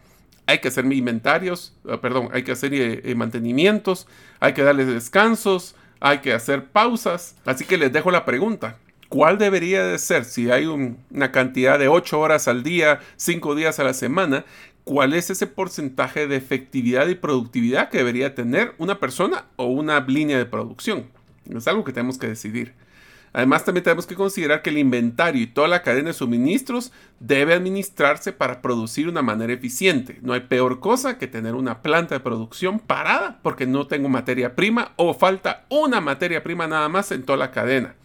Hay 0.46 0.60
que 0.60 0.70
hacer 0.70 0.86
inventarios, 0.92 1.76
ah, 1.90 2.00
perdón, 2.02 2.30
hay 2.32 2.44
que 2.44 2.54
hacer 2.54 2.72
eh, 2.74 3.14
mantenimientos, 3.16 4.08
hay 4.40 4.54
que 4.54 4.64
darles 4.64 4.88
descansos, 4.88 5.76
hay 6.00 6.20
que 6.20 6.34
hacer 6.34 6.66
pausas. 6.66 7.36
Así 7.46 7.66
que 7.66 7.78
les 7.78 7.92
dejo 7.92 8.10
la 8.12 8.24
pregunta. 8.24 8.78
¿Cuál 9.10 9.38
debería 9.38 9.86
de 9.86 9.98
ser 10.00 10.26
si 10.26 10.52
hay 10.52 10.66
una 10.66 11.32
cantidad 11.32 11.80
de 11.80 11.88
8 11.88 12.20
horas 12.20 12.50
al 12.50 12.62
día, 12.62 13.00
5 13.16 13.56
días 13.56 13.80
a 13.80 13.86
la 13.86 13.94
semana? 13.94 14.44
Cuál 14.88 15.14
es 15.14 15.30
ese 15.30 15.48
porcentaje 15.48 16.28
de 16.28 16.38
efectividad 16.38 17.10
y 17.10 17.16
productividad 17.16 17.90
que 17.90 17.98
debería 17.98 18.36
tener 18.36 18.74
una 18.78 19.02
persona 19.02 19.44
o 19.58 19.66
una 19.66 20.00
línea 20.00 20.38
de 20.38 20.46
producción. 20.46 21.08
Es 21.54 21.68
algo 21.68 21.84
que 21.84 21.92
tenemos 21.92 22.18
que 22.18 22.30
decidir. 22.30 22.74
Además, 23.34 23.66
también 23.66 23.84
tenemos 23.84 24.08
que 24.08 24.16
considerar 24.16 24.62
que 24.62 24.70
el 24.70 24.78
inventario 24.78 25.42
y 25.42 25.48
toda 25.48 25.68
la 25.68 25.84
cadena 25.84 26.08
de 26.08 26.14
suministros 26.14 26.94
debe 27.20 27.54
administrarse 27.54 28.32
para 28.32 28.62
producir 28.62 29.08
de 29.08 29.12
una 29.12 29.22
manera 29.22 29.52
eficiente. 29.52 30.20
No 30.22 30.32
hay 30.32 30.40
peor 30.40 30.80
cosa 30.80 31.18
que 31.18 31.28
tener 31.28 31.54
una 31.54 31.82
planta 31.82 32.16
de 32.16 32.22
producción 32.22 32.80
parada 32.80 33.40
porque 33.44 33.68
no 33.68 33.88
tengo 33.88 34.08
materia 34.08 34.56
prima 34.56 34.94
o 34.96 35.14
falta 35.14 35.66
una 35.68 36.00
materia 36.00 36.44
prima 36.44 36.66
nada 36.66 36.88
más 36.88 37.12
en 37.12 37.24
toda 37.24 37.38
la 37.38 37.52
cadena. 37.52 37.96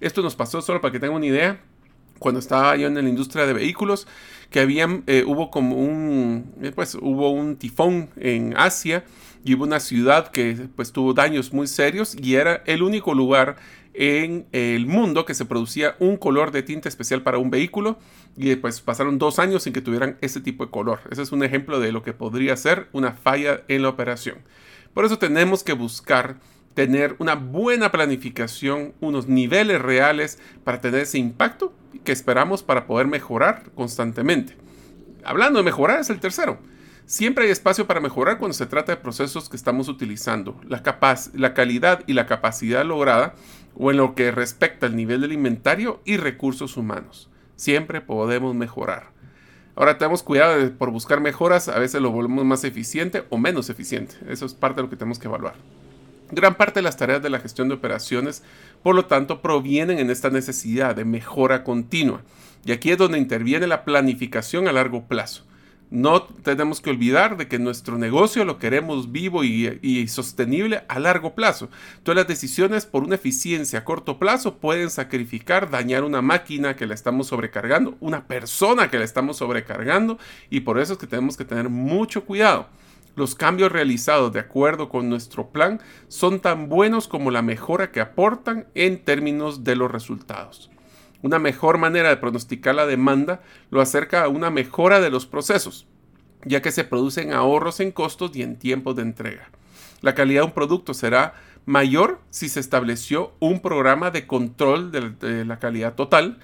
Esto 0.00 0.22
nos 0.22 0.34
pasó 0.34 0.60
solo 0.60 0.80
para 0.80 0.90
que 0.90 0.98
tengan 0.98 1.18
una 1.18 1.26
idea 1.26 1.60
cuando 2.18 2.40
estaba 2.40 2.76
yo 2.76 2.88
en 2.88 2.94
la 2.94 3.00
industria 3.02 3.46
de 3.46 3.52
vehículos, 3.52 4.06
que 4.50 4.62
eh, 5.06 5.24
hubo 5.26 5.50
como 5.50 5.76
un, 5.76 6.54
eh, 6.62 6.72
pues 6.74 6.94
hubo 6.94 7.30
un 7.30 7.56
tifón 7.56 8.10
en 8.16 8.54
Asia 8.56 9.04
y 9.44 9.54
hubo 9.54 9.64
una 9.64 9.80
ciudad 9.80 10.28
que 10.28 10.68
pues 10.74 10.92
tuvo 10.92 11.14
daños 11.14 11.52
muy 11.52 11.66
serios 11.66 12.16
y 12.20 12.34
era 12.34 12.62
el 12.66 12.82
único 12.82 13.14
lugar 13.14 13.56
en 13.94 14.46
el 14.52 14.86
mundo 14.86 15.24
que 15.24 15.34
se 15.34 15.46
producía 15.46 15.96
un 15.98 16.16
color 16.16 16.50
de 16.52 16.62
tinta 16.62 16.88
especial 16.88 17.22
para 17.22 17.38
un 17.38 17.50
vehículo 17.50 17.98
y 18.36 18.54
pues 18.56 18.80
pasaron 18.80 19.18
dos 19.18 19.38
años 19.38 19.62
sin 19.62 19.72
que 19.72 19.80
tuvieran 19.80 20.18
ese 20.20 20.40
tipo 20.40 20.64
de 20.66 20.70
color. 20.70 21.00
Ese 21.10 21.22
es 21.22 21.32
un 21.32 21.42
ejemplo 21.42 21.80
de 21.80 21.92
lo 21.92 22.02
que 22.02 22.12
podría 22.12 22.56
ser 22.56 22.88
una 22.92 23.12
falla 23.12 23.62
en 23.68 23.82
la 23.82 23.88
operación. 23.88 24.38
Por 24.92 25.04
eso 25.04 25.18
tenemos 25.18 25.62
que 25.62 25.72
buscar 25.72 26.36
tener 26.76 27.16
una 27.20 27.36
buena 27.36 27.90
planificación, 27.90 28.92
unos 29.00 29.28
niveles 29.28 29.80
reales 29.80 30.38
para 30.62 30.82
tener 30.82 31.00
ese 31.00 31.16
impacto 31.16 31.72
que 32.04 32.12
esperamos 32.12 32.62
para 32.62 32.86
poder 32.86 33.06
mejorar 33.06 33.70
constantemente. 33.74 34.54
Hablando 35.24 35.58
de 35.58 35.64
mejorar 35.64 36.00
es 36.00 36.10
el 36.10 36.20
tercero. 36.20 36.58
Siempre 37.06 37.46
hay 37.46 37.50
espacio 37.50 37.86
para 37.86 38.00
mejorar 38.00 38.36
cuando 38.36 38.52
se 38.52 38.66
trata 38.66 38.92
de 38.92 39.00
procesos 39.00 39.48
que 39.48 39.56
estamos 39.56 39.88
utilizando, 39.88 40.60
la, 40.68 41.54
calidad 41.54 42.04
y 42.06 42.12
la 42.12 42.26
capacidad 42.26 42.84
lograda 42.84 43.34
o 43.74 43.90
en 43.90 43.96
lo 43.96 44.14
que 44.14 44.30
respecta 44.30 44.84
al 44.84 44.96
nivel 44.96 45.22
del 45.22 45.32
inventario 45.32 46.02
y 46.04 46.18
recursos 46.18 46.76
humanos. 46.76 47.30
Siempre 47.56 48.02
podemos 48.02 48.54
mejorar. 48.54 49.12
Ahora 49.76 49.96
tenemos 49.96 50.22
cuidado 50.22 50.70
por 50.74 50.90
buscar 50.90 51.22
mejoras, 51.22 51.68
a 51.68 51.78
veces 51.78 52.02
lo 52.02 52.10
volvemos 52.10 52.44
más 52.44 52.64
eficiente 52.64 53.24
o 53.30 53.38
menos 53.38 53.70
eficiente. 53.70 54.16
Eso 54.28 54.44
es 54.44 54.52
parte 54.52 54.76
de 54.76 54.82
lo 54.82 54.90
que 54.90 54.96
tenemos 54.96 55.18
que 55.18 55.28
evaluar. 55.28 55.54
Gran 56.30 56.56
parte 56.56 56.80
de 56.80 56.82
las 56.82 56.96
tareas 56.96 57.22
de 57.22 57.30
la 57.30 57.38
gestión 57.38 57.68
de 57.68 57.74
operaciones, 57.74 58.42
por 58.82 58.94
lo 58.94 59.06
tanto, 59.06 59.42
provienen 59.42 59.98
en 59.98 60.10
esta 60.10 60.30
necesidad 60.30 60.96
de 60.96 61.04
mejora 61.04 61.62
continua. 61.62 62.22
Y 62.64 62.72
aquí 62.72 62.90
es 62.90 62.98
donde 62.98 63.18
interviene 63.18 63.66
la 63.66 63.84
planificación 63.84 64.66
a 64.66 64.72
largo 64.72 65.06
plazo. 65.06 65.44
No 65.88 66.24
tenemos 66.24 66.80
que 66.80 66.90
olvidar 66.90 67.36
de 67.36 67.46
que 67.46 67.60
nuestro 67.60 67.96
negocio 67.96 68.44
lo 68.44 68.58
queremos 68.58 69.12
vivo 69.12 69.44
y, 69.44 70.08
sostenible 70.08 70.82
a 70.88 70.98
largo 70.98 71.36
plazo. 71.36 71.68
Todas 72.02 72.16
las 72.16 72.26
decisiones 72.26 72.86
por 72.86 73.04
una 73.04 73.14
eficiencia 73.14 73.80
a 73.80 73.84
corto 73.84 74.18
plazo 74.18 74.56
pueden 74.56 74.90
sacrificar, 74.90 75.70
dañar 75.70 76.02
una 76.02 76.22
máquina 76.22 76.74
que 76.74 76.86
la 76.86 76.94
estamos 76.94 77.28
sobrecargando, 77.28 77.96
una 78.00 78.26
persona 78.26 78.90
que 78.90 78.98
la 78.98 79.04
estamos 79.04 79.36
sobrecargando 79.36 80.18
y 80.50 80.60
por 80.60 80.80
eso 80.80 80.94
es 80.94 80.98
que 80.98 81.06
tenemos 81.06 81.36
que 81.36 81.44
tener 81.44 81.68
mucho 81.68 82.24
cuidado. 82.24 82.66
Los 83.16 83.34
cambios 83.34 83.72
realizados 83.72 84.32
de 84.32 84.40
acuerdo 84.40 84.90
con 84.90 85.08
nuestro 85.08 85.48
plan 85.48 85.80
son 86.08 86.40
tan 86.40 86.68
buenos 86.68 87.08
como 87.08 87.30
la 87.30 87.42
mejora 87.42 87.90
que 87.90 88.00
aportan 88.00 88.68
en 88.74 89.02
términos 89.02 89.64
de 89.64 89.74
los 89.74 89.90
resultados. 89.90 90.70
Una 91.22 91.38
mejor 91.38 91.78
manera 91.78 92.10
de 92.10 92.18
pronosticar 92.18 92.74
la 92.74 92.86
demanda 92.86 93.40
lo 93.70 93.80
acerca 93.80 94.22
a 94.22 94.28
una 94.28 94.50
mejora 94.50 95.00
de 95.00 95.10
los 95.10 95.24
procesos, 95.26 95.86
ya 96.44 96.60
que 96.60 96.70
se 96.70 96.84
producen 96.84 97.32
ahorros 97.32 97.80
en 97.80 97.90
costos 97.90 98.36
y 98.36 98.42
en 98.42 98.58
tiempos 98.58 98.96
de 98.96 99.02
entrega. 99.02 99.50
La 100.02 100.14
calidad 100.14 100.42
de 100.42 100.46
un 100.48 100.52
producto 100.52 100.92
será 100.92 101.34
mayor 101.64 102.20
si 102.30 102.50
se 102.50 102.60
estableció 102.60 103.32
un 103.40 103.60
programa 103.60 104.10
de 104.10 104.26
control 104.26 104.92
de, 104.92 105.44
la 105.44 105.58
calidad 105.58 105.94
total. 105.94 106.38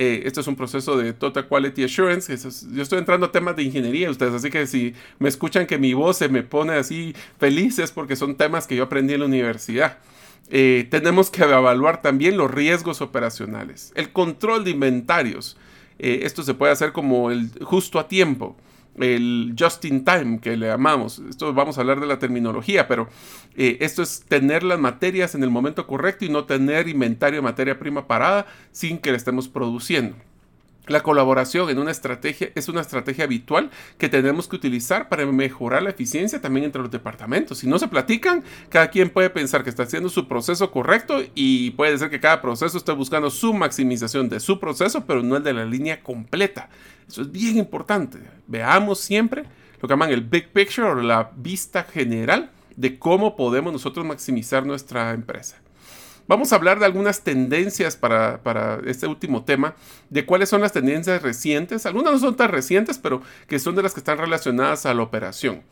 Eh, 0.00 0.22
esto 0.26 0.40
es 0.40 0.46
un 0.46 0.54
proceso 0.54 0.96
de 0.96 1.12
Total 1.12 1.48
Quality 1.48 1.82
Assurance. 1.82 2.32
yo 2.72 2.82
estoy 2.82 3.00
entrando 3.00 3.26
a 3.26 3.32
temas 3.32 3.56
de 3.56 3.64
ingeniería, 3.64 4.08
ustedes, 4.08 4.32
así 4.32 4.48
que 4.48 4.64
si 4.68 4.94
me 5.18 5.28
escuchan 5.28 5.66
que 5.66 5.76
mi 5.76 5.92
voz 5.92 6.18
se 6.18 6.28
me 6.28 6.44
pone 6.44 6.74
así 6.74 7.16
feliz 7.40 7.80
es 7.80 7.90
porque 7.90 8.14
son 8.14 8.36
temas 8.36 8.68
que 8.68 8.76
yo 8.76 8.84
aprendí 8.84 9.14
en 9.14 9.20
la 9.20 9.26
universidad. 9.26 9.98
Eh, 10.50 10.86
tenemos 10.88 11.30
que 11.30 11.42
evaluar 11.42 12.00
también 12.00 12.36
los 12.36 12.48
riesgos 12.48 13.00
operacionales, 13.00 13.90
el 13.96 14.12
control 14.12 14.62
de 14.62 14.70
inventarios. 14.70 15.56
Eh, 15.98 16.20
esto 16.22 16.44
se 16.44 16.54
puede 16.54 16.72
hacer 16.72 16.92
como 16.92 17.32
el 17.32 17.50
justo 17.64 17.98
a 17.98 18.06
tiempo 18.06 18.56
el 19.00 19.54
just 19.58 19.84
in 19.84 20.04
time 20.04 20.40
que 20.40 20.56
le 20.56 20.66
llamamos. 20.66 21.18
Esto 21.18 21.52
vamos 21.52 21.78
a 21.78 21.82
hablar 21.82 22.00
de 22.00 22.06
la 22.06 22.18
terminología, 22.18 22.88
pero 22.88 23.08
eh, 23.56 23.78
esto 23.80 24.02
es 24.02 24.24
tener 24.28 24.62
las 24.62 24.78
materias 24.78 25.34
en 25.34 25.42
el 25.42 25.50
momento 25.50 25.86
correcto 25.86 26.24
y 26.24 26.28
no 26.28 26.44
tener 26.44 26.88
inventario 26.88 27.38
de 27.38 27.42
materia 27.42 27.78
prima 27.78 28.06
parada 28.06 28.46
sin 28.72 28.98
que 28.98 29.10
la 29.10 29.16
estemos 29.16 29.48
produciendo. 29.48 30.16
La 30.88 31.02
colaboración 31.02 31.68
en 31.68 31.78
una 31.78 31.90
estrategia 31.90 32.50
es 32.54 32.68
una 32.68 32.80
estrategia 32.80 33.24
habitual 33.24 33.70
que 33.98 34.08
tenemos 34.08 34.48
que 34.48 34.56
utilizar 34.56 35.10
para 35.10 35.26
mejorar 35.26 35.82
la 35.82 35.90
eficiencia 35.90 36.40
también 36.40 36.64
entre 36.64 36.80
los 36.80 36.90
departamentos. 36.90 37.58
Si 37.58 37.66
no 37.66 37.78
se 37.78 37.88
platican, 37.88 38.42
cada 38.70 38.88
quien 38.88 39.10
puede 39.10 39.28
pensar 39.28 39.62
que 39.62 39.70
está 39.70 39.82
haciendo 39.82 40.08
su 40.08 40.26
proceso 40.26 40.70
correcto 40.70 41.22
y 41.34 41.72
puede 41.72 41.98
ser 41.98 42.08
que 42.08 42.20
cada 42.20 42.40
proceso 42.40 42.78
esté 42.78 42.92
buscando 42.92 43.28
su 43.30 43.52
maximización 43.52 44.30
de 44.30 44.40
su 44.40 44.58
proceso, 44.58 45.04
pero 45.04 45.22
no 45.22 45.36
el 45.36 45.42
de 45.42 45.52
la 45.52 45.66
línea 45.66 46.02
completa. 46.02 46.70
Eso 47.06 47.20
es 47.20 47.30
bien 47.30 47.58
importante. 47.58 48.18
Veamos 48.46 48.98
siempre 48.98 49.44
lo 49.80 49.88
que 49.88 49.92
llaman 49.92 50.10
el 50.10 50.22
big 50.22 50.48
picture 50.48 50.88
o 50.88 50.94
la 50.94 51.30
vista 51.36 51.84
general 51.84 52.50
de 52.76 52.98
cómo 52.98 53.36
podemos 53.36 53.72
nosotros 53.72 54.06
maximizar 54.06 54.64
nuestra 54.64 55.12
empresa. 55.12 55.56
Vamos 56.28 56.52
a 56.52 56.56
hablar 56.56 56.78
de 56.78 56.84
algunas 56.84 57.22
tendencias 57.22 57.96
para, 57.96 58.80
este 58.84 59.06
último 59.06 59.44
tema, 59.44 59.74
de 60.10 60.26
cuáles 60.26 60.50
son 60.50 60.60
las 60.60 60.72
tendencias 60.72 61.22
recientes. 61.22 61.86
Algunas 61.86 62.12
no 62.12 62.18
son 62.18 62.36
tan 62.36 62.50
recientes, 62.50 62.98
pero 62.98 63.22
que 63.46 63.58
son 63.58 63.74
de 63.74 63.82
las 63.82 63.94
que 63.94 64.00
están 64.00 64.18
relacionadas 64.18 64.84
a 64.84 64.92
la 64.92 65.02
operación. 65.02 65.62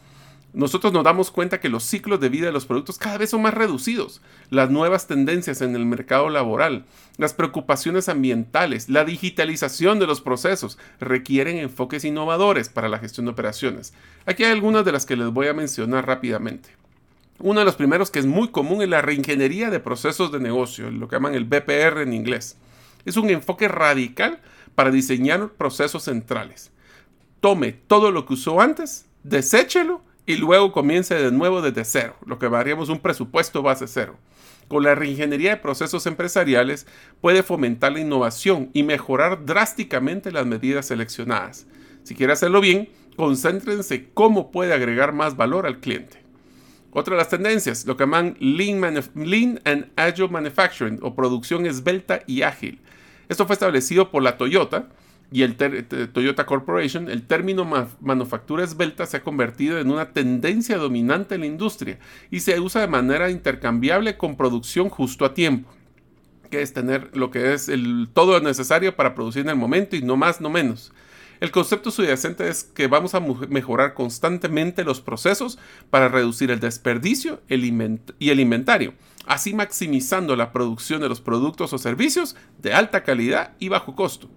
Nosotros 0.54 0.94
nos 0.94 1.04
damos 1.04 1.30
cuenta 1.30 1.60
que 1.60 1.68
los 1.68 1.84
ciclos 1.84 2.20
de 2.20 2.30
vida 2.30 2.46
de 2.46 2.52
los 2.52 2.64
productos 2.64 2.96
cada 2.96 3.18
vez 3.18 3.28
son 3.28 3.42
más 3.42 3.52
reducidos. 3.52 4.22
Las 4.48 4.70
nuevas 4.70 5.06
tendencias 5.06 5.60
en 5.60 5.76
el 5.76 5.84
mercado 5.84 6.30
laboral, 6.30 6.86
las 7.18 7.34
preocupaciones 7.34 8.08
ambientales, 8.08 8.88
la 8.88 9.04
digitalización 9.04 9.98
de 9.98 10.06
los 10.06 10.22
procesos 10.22 10.78
requieren 10.98 11.58
enfoques 11.58 12.06
innovadores 12.06 12.70
para 12.70 12.88
la 12.88 12.98
gestión 12.98 13.26
de 13.26 13.32
operaciones. 13.32 13.92
Aquí 14.24 14.44
hay 14.44 14.52
algunas 14.52 14.86
de 14.86 14.92
las 14.92 15.04
que 15.04 15.16
les 15.16 15.28
voy 15.28 15.48
a 15.48 15.52
mencionar 15.52 16.06
rápidamente. 16.06 16.70
Uno 17.38 17.60
de 17.60 17.66
los 17.66 17.76
primeros 17.76 18.10
que 18.10 18.18
es 18.18 18.26
muy 18.26 18.48
común 18.48 18.80
es 18.80 18.88
la 18.88 19.02
reingeniería 19.02 19.68
de 19.68 19.78
procesos 19.78 20.32
de 20.32 20.40
negocio, 20.40 20.90
lo 20.90 21.06
que 21.06 21.16
llaman 21.16 21.34
el 21.34 21.44
BPR 21.44 22.00
en 22.00 22.14
inglés. 22.14 22.56
Es 23.04 23.18
un 23.18 23.28
enfoque 23.28 23.68
radical 23.68 24.40
para 24.74 24.90
diseñar 24.90 25.50
procesos 25.50 26.04
centrales. 26.04 26.70
Tome 27.40 27.72
todo 27.72 28.10
lo 28.10 28.24
que 28.24 28.34
usó 28.34 28.60
antes, 28.60 29.04
deséchelo 29.22 30.00
y 30.24 30.36
luego 30.36 30.72
comience 30.72 31.14
de 31.14 31.30
nuevo 31.30 31.60
desde 31.60 31.84
cero, 31.84 32.16
lo 32.24 32.38
que 32.38 32.48
variamos 32.48 32.88
un 32.88 33.00
presupuesto 33.00 33.62
base 33.62 33.86
cero. 33.86 34.16
Con 34.68 34.82
la 34.82 34.94
reingeniería 34.94 35.50
de 35.50 35.56
procesos 35.58 36.06
empresariales 36.06 36.86
puede 37.20 37.42
fomentar 37.42 37.92
la 37.92 38.00
innovación 38.00 38.70
y 38.72 38.82
mejorar 38.82 39.44
drásticamente 39.44 40.32
las 40.32 40.46
medidas 40.46 40.86
seleccionadas. 40.86 41.66
Si 42.02 42.14
quiere 42.14 42.32
hacerlo 42.32 42.60
bien, 42.60 42.88
concéntrense 43.14 44.08
cómo 44.14 44.50
puede 44.50 44.72
agregar 44.72 45.12
más 45.12 45.36
valor 45.36 45.66
al 45.66 45.80
cliente. 45.80 46.25
Otra 46.98 47.14
de 47.14 47.18
las 47.18 47.28
tendencias, 47.28 47.84
lo 47.84 47.94
que 47.94 48.04
llaman 48.04 48.38
Lean, 48.40 48.82
and 49.64 49.90
Agile 49.96 50.28
Manufacturing 50.28 50.98
o 51.02 51.14
producción 51.14 51.66
esbelta 51.66 52.22
y 52.26 52.40
ágil. 52.40 52.80
Esto 53.28 53.44
fue 53.44 53.52
establecido 53.52 54.10
por 54.10 54.22
la 54.22 54.38
Toyota 54.38 54.88
y 55.30 55.42
el 55.42 55.56
Toyota 55.56 56.46
Corporation. 56.46 57.10
El 57.10 57.26
término 57.26 57.66
manufactura 58.00 58.64
esbelta 58.64 59.04
se 59.04 59.18
ha 59.18 59.22
convertido 59.22 59.78
en 59.78 59.90
una 59.90 60.14
tendencia 60.14 60.78
dominante 60.78 61.34
en 61.34 61.42
la 61.42 61.48
industria 61.48 61.98
y 62.30 62.40
se 62.40 62.58
usa 62.58 62.80
de 62.80 62.88
manera 62.88 63.28
intercambiable 63.28 64.16
con 64.16 64.38
producción 64.38 64.88
justo 64.88 65.26
a 65.26 65.34
tiempo 65.34 65.68
que 66.50 66.62
es 66.62 66.72
tener 66.72 67.10
lo 67.14 67.30
que 67.30 67.52
es 67.52 67.70
todo 68.14 68.38
lo 68.38 68.40
necesario 68.40 68.96
para 68.96 69.14
producir 69.14 69.42
en 69.42 69.50
el 69.50 69.56
momento 69.56 69.96
y 69.96 70.02
no 70.02 70.16
más, 70.16 70.40
no 70.40 70.48
menos. 70.48 70.92
El 71.40 71.50
concepto 71.50 71.90
subyacente 71.90 72.48
es 72.48 72.64
que 72.64 72.86
vamos 72.86 73.14
a 73.14 73.20
mejorar 73.20 73.94
constantemente 73.94 74.84
los 74.84 75.00
procesos 75.00 75.58
para 75.90 76.08
reducir 76.08 76.50
el 76.50 76.60
desperdicio 76.60 77.42
y 77.48 78.30
el 78.30 78.40
inventario, 78.40 78.94
así 79.26 79.52
maximizando 79.52 80.34
la 80.34 80.52
producción 80.52 81.00
de 81.00 81.08
los 81.08 81.20
productos 81.20 81.72
o 81.72 81.78
servicios 81.78 82.36
de 82.62 82.72
alta 82.72 83.02
calidad 83.02 83.52
y 83.58 83.68
bajo 83.68 83.94
costo. 83.94 84.30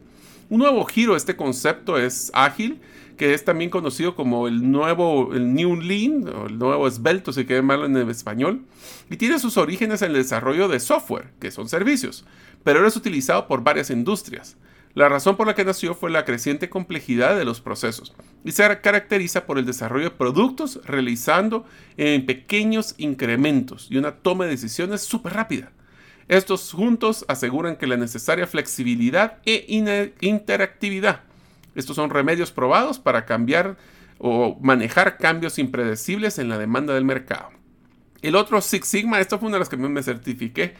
Un 0.50 0.60
nuevo 0.60 0.84
giro 0.86 1.14
a 1.14 1.18
este 1.18 1.36
concepto 1.36 1.98
es 1.98 2.32
ágil, 2.34 2.82
que 3.18 3.34
es 3.34 3.46
también 3.46 3.70
conocido 3.70 4.16
como 4.16 4.48
el 4.48 4.72
nuevo 4.72 5.34
el 5.34 5.54
New 5.54 5.76
Lean 5.76 6.28
o 6.28 6.48
el 6.48 6.58
nuevo 6.58 6.88
esbelto, 6.88 7.32
si 7.32 7.46
quieren 7.46 7.66
malo 7.66 7.86
en 7.86 8.10
español, 8.10 8.66
y 9.10 9.18
tiene 9.18 9.40
sus 9.40 9.58
orígenes 9.58 10.02
en 10.02 10.12
el 10.12 10.18
desarrollo 10.18 10.68
de 10.68 10.80
software, 10.80 11.32
que 11.40 11.52
son 11.52 11.70
servicios, 11.70 12.26
pero 12.64 12.80
ahora 12.80 12.90
es 12.90 12.96
utilizado 12.96 13.48
por 13.48 13.64
varias 13.64 13.90
industrias. 13.90 14.58
La 15.00 15.08
razón 15.08 15.38
por 15.38 15.48
la 15.48 15.56
que 15.56 15.64
nació 15.64 15.96
fue 15.96 16.12
la 16.12 16.26
creciente 16.26 16.68
complejidad 16.68 17.38
de 17.38 17.46
los 17.46 17.62
procesos 17.62 18.14
y 18.44 18.52
se 18.52 18.82
caracteriza 18.82 19.46
por 19.46 19.58
el 19.58 19.66
desarrollo 19.66 20.10
de 20.10 20.18
productos 20.18 20.82
realizando 20.84 21.64
en 21.96 22.26
pequeños 22.26 22.96
incrementos 22.98 23.88
y 23.90 23.96
una 23.96 24.18
toma 24.18 24.44
de 24.44 24.52
decisiones 24.52 25.00
súper 25.00 25.36
rápida. 25.36 25.72
Estos 26.28 26.74
juntos 26.74 27.24
aseguran 27.30 27.78
que 27.78 27.88
la 27.88 27.96
necesaria 27.96 28.46
flexibilidad 28.46 29.38
e 29.46 29.66
interactividad. 30.20 31.22
Estos 31.76 31.96
son 31.96 32.10
remedios 32.10 32.52
probados 32.52 33.00
para 33.00 33.26
cambiar 33.26 33.78
o 34.18 34.60
manejar 34.60 35.18
cambios 35.18 35.60
impredecibles 35.60 36.40
en 36.40 36.50
la 36.50 36.58
demanda 36.58 36.94
del 36.94 37.06
mercado. 37.06 37.52
El 38.22 38.36
otro 38.36 38.60
Six 38.60 38.86
Sigma, 38.86 39.22
esto 39.22 39.40
fue 39.40 39.48
una 39.48 39.56
de 39.56 39.60
las 39.60 39.70
que 39.70 39.78
me 39.78 40.04
certifiqué 40.04 40.74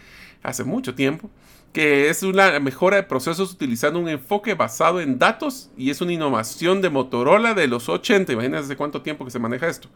hace 0.44 0.64
mucho 0.64 0.96
tiempo, 0.96 1.30
que 1.74 2.10
es 2.10 2.24
una 2.24 2.60
mejora 2.60 2.98
de 2.98 3.04
procesos 3.04 3.52
utilizando 3.52 4.00
un 4.00 4.10
enfoque 4.10 4.56
basado 4.56 5.02
en 5.02 5.20
datos 5.20 5.70
y 5.78 5.92
es 5.92 6.02
una 6.02 6.14
innovación 6.14 6.82
de 6.82 6.90
Motorola 6.90 7.54
de 7.54 7.68
los 7.68 7.90
80. 7.90 8.34
Imagínense 8.34 8.76
cuánto 8.76 9.02
tiempo 9.04 9.24
que 9.24 9.32
se 9.32 9.38
maneja 9.38 9.68
esto. 9.68 9.88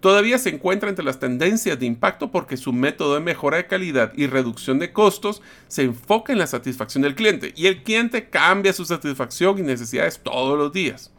Todavía 0.00 0.38
se 0.38 0.48
encuentra 0.48 0.88
entre 0.88 1.04
las 1.04 1.18
tendencias 1.18 1.78
de 1.78 1.84
impacto 1.84 2.30
porque 2.30 2.56
su 2.56 2.72
método 2.72 3.14
de 3.14 3.20
mejora 3.20 3.58
de 3.58 3.66
calidad 3.66 4.12
y 4.16 4.26
reducción 4.26 4.78
de 4.78 4.92
costos 4.92 5.42
se 5.66 5.82
enfoca 5.82 6.32
en 6.32 6.38
la 6.38 6.46
satisfacción 6.46 7.02
del 7.02 7.14
cliente 7.14 7.52
y 7.54 7.66
el 7.66 7.82
cliente 7.82 8.30
cambia 8.30 8.72
su 8.72 8.86
satisfacción 8.86 9.58
y 9.58 9.62
necesidades 9.62 10.20
todos 10.22 10.56
los 10.56 10.72
días. 10.72 11.10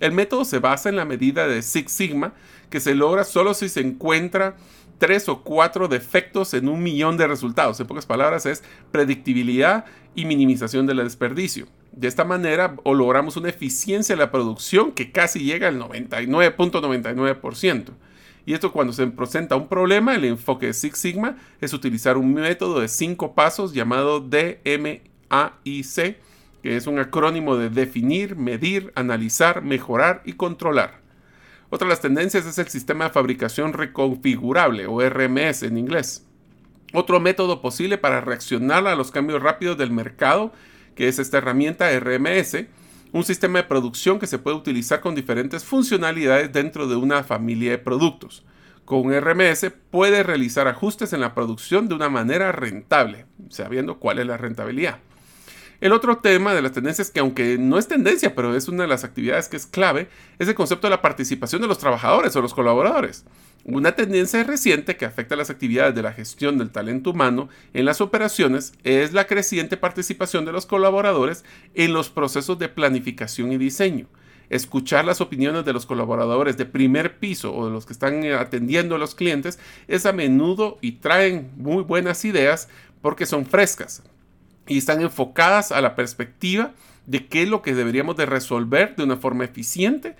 El 0.00 0.12
método 0.12 0.44
se 0.44 0.60
basa 0.60 0.88
en 0.88 0.96
la 0.96 1.04
medida 1.04 1.46
de 1.46 1.60
Six 1.60 1.92
Sigma 1.92 2.32
que 2.70 2.80
se 2.80 2.94
logra 2.94 3.24
solo 3.24 3.54
si 3.54 3.68
se 3.68 3.80
encuentra 3.80 4.56
tres 4.98 5.28
o 5.28 5.42
cuatro 5.42 5.88
defectos 5.88 6.54
en 6.54 6.68
un 6.68 6.82
millón 6.82 7.16
de 7.16 7.26
resultados. 7.26 7.80
En 7.80 7.86
pocas 7.86 8.06
palabras, 8.06 8.46
es 8.46 8.62
predictibilidad 8.90 9.84
y 10.14 10.24
minimización 10.24 10.86
del 10.86 10.98
desperdicio. 10.98 11.66
De 11.92 12.08
esta 12.08 12.24
manera, 12.24 12.76
logramos 12.84 13.36
una 13.36 13.48
eficiencia 13.48 14.14
de 14.14 14.20
la 14.20 14.30
producción 14.30 14.92
que 14.92 15.10
casi 15.10 15.40
llega 15.40 15.68
al 15.68 15.80
99.99%. 15.80 17.92
Y 18.46 18.54
esto 18.54 18.72
cuando 18.72 18.92
se 18.92 19.06
presenta 19.08 19.56
un 19.56 19.68
problema, 19.68 20.14
el 20.14 20.24
enfoque 20.24 20.66
de 20.66 20.72
Six 20.72 20.98
Sigma 20.98 21.36
es 21.60 21.74
utilizar 21.74 22.16
un 22.16 22.32
método 22.32 22.80
de 22.80 22.88
cinco 22.88 23.34
pasos 23.34 23.74
llamado 23.74 24.20
DMAIC, 24.20 26.16
que 26.62 26.76
es 26.76 26.86
un 26.86 26.98
acrónimo 26.98 27.56
de 27.56 27.68
definir, 27.68 28.36
medir, 28.36 28.90
analizar, 28.94 29.62
mejorar 29.62 30.22
y 30.24 30.32
controlar. 30.32 31.07
Otra 31.70 31.86
de 31.86 31.90
las 31.90 32.00
tendencias 32.00 32.46
es 32.46 32.58
el 32.58 32.68
sistema 32.68 33.04
de 33.04 33.10
fabricación 33.10 33.74
reconfigurable 33.74 34.86
o 34.86 35.06
RMS 35.06 35.64
en 35.64 35.76
inglés. 35.76 36.24
Otro 36.94 37.20
método 37.20 37.60
posible 37.60 37.98
para 37.98 38.22
reaccionar 38.22 38.86
a 38.86 38.96
los 38.96 39.10
cambios 39.10 39.42
rápidos 39.42 39.76
del 39.76 39.90
mercado, 39.90 40.52
que 40.94 41.08
es 41.08 41.18
esta 41.18 41.38
herramienta 41.38 41.90
RMS, 41.98 42.64
un 43.12 43.24
sistema 43.24 43.58
de 43.58 43.68
producción 43.68 44.18
que 44.18 44.26
se 44.26 44.38
puede 44.38 44.56
utilizar 44.56 45.00
con 45.00 45.14
diferentes 45.14 45.64
funcionalidades 45.64 46.52
dentro 46.52 46.88
de 46.88 46.96
una 46.96 47.22
familia 47.22 47.72
de 47.72 47.78
productos. 47.78 48.44
Con 48.86 49.12
RMS 49.12 49.70
puede 49.90 50.22
realizar 50.22 50.66
ajustes 50.68 51.12
en 51.12 51.20
la 51.20 51.34
producción 51.34 51.88
de 51.88 51.94
una 51.94 52.08
manera 52.08 52.52
rentable, 52.52 53.26
sabiendo 53.50 53.98
cuál 53.98 54.18
es 54.18 54.26
la 54.26 54.38
rentabilidad. 54.38 55.00
El 55.80 55.92
otro 55.92 56.18
tema 56.18 56.54
de 56.54 56.62
las 56.62 56.72
tendencias, 56.72 57.12
que 57.12 57.20
aunque 57.20 57.56
no 57.56 57.78
es 57.78 57.86
tendencia, 57.86 58.34
pero 58.34 58.56
es 58.56 58.66
una 58.66 58.82
de 58.82 58.88
las 58.88 59.04
actividades 59.04 59.46
que 59.46 59.56
es 59.56 59.64
clave, 59.64 60.08
es 60.40 60.48
el 60.48 60.56
concepto 60.56 60.88
de 60.88 60.90
la 60.90 61.02
participación 61.02 61.62
de 61.62 61.68
los 61.68 61.78
trabajadores 61.78 62.34
o 62.34 62.42
los 62.42 62.52
colaboradores. 62.52 63.24
Una 63.62 63.92
tendencia 63.92 64.42
reciente 64.42 64.96
que 64.96 65.04
afecta 65.04 65.36
las 65.36 65.50
actividades 65.50 65.94
de 65.94 66.02
la 66.02 66.12
gestión 66.12 66.58
del 66.58 66.70
talento 66.70 67.10
humano 67.10 67.48
en 67.74 67.84
las 67.84 68.00
operaciones 68.00 68.72
es 68.82 69.12
la 69.12 69.28
creciente 69.28 69.76
participación 69.76 70.44
de 70.44 70.50
los 70.50 70.66
colaboradores 70.66 71.44
en 71.74 71.92
los 71.92 72.08
procesos 72.10 72.58
de 72.58 72.68
planificación 72.68 73.52
y 73.52 73.58
diseño. 73.58 74.06
Escuchar 74.50 75.04
las 75.04 75.20
opiniones 75.20 75.64
de 75.64 75.74
los 75.74 75.86
colaboradores 75.86 76.56
de 76.56 76.66
primer 76.66 77.18
piso 77.18 77.54
o 77.54 77.66
de 77.66 77.72
los 77.72 77.86
que 77.86 77.92
están 77.92 78.24
atendiendo 78.32 78.96
a 78.96 78.98
los 78.98 79.14
clientes 79.14 79.60
es 79.86 80.06
a 80.06 80.12
menudo 80.12 80.78
y 80.80 80.92
traen 80.92 81.52
muy 81.56 81.84
buenas 81.84 82.24
ideas 82.24 82.68
porque 83.00 83.26
son 83.26 83.46
frescas, 83.46 84.02
y 84.68 84.78
están 84.78 85.00
enfocadas 85.00 85.72
a 85.72 85.80
la 85.80 85.96
perspectiva 85.96 86.72
de 87.06 87.26
qué 87.26 87.42
es 87.42 87.48
lo 87.48 87.62
que 87.62 87.74
deberíamos 87.74 88.16
de 88.16 88.26
resolver 88.26 88.94
de 88.94 89.02
una 89.02 89.16
forma 89.16 89.44
eficiente 89.44 90.14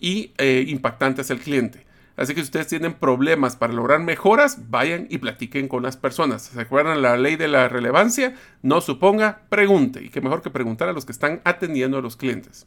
y 0.00 0.32
eh, 0.38 0.64
impactante 0.68 1.20
hacia 1.20 1.34
el 1.34 1.40
cliente. 1.40 1.86
Así 2.16 2.34
que 2.34 2.40
si 2.40 2.46
ustedes 2.46 2.66
tienen 2.66 2.94
problemas 2.94 3.56
para 3.56 3.72
lograr 3.72 4.00
mejoras, 4.00 4.68
vayan 4.68 5.06
y 5.08 5.18
platiquen 5.18 5.66
con 5.66 5.82
las 5.82 5.96
personas. 5.96 6.42
¿Se 6.42 6.60
acuerdan 6.60 7.00
la 7.00 7.16
ley 7.16 7.36
de 7.36 7.48
la 7.48 7.68
relevancia? 7.68 8.34
No 8.60 8.80
suponga, 8.80 9.42
pregunte. 9.48 10.02
Y 10.02 10.10
qué 10.10 10.20
mejor 10.20 10.42
que 10.42 10.50
preguntar 10.50 10.88
a 10.88 10.92
los 10.92 11.06
que 11.06 11.12
están 11.12 11.40
atendiendo 11.44 11.96
a 11.96 12.02
los 12.02 12.16
clientes. 12.16 12.66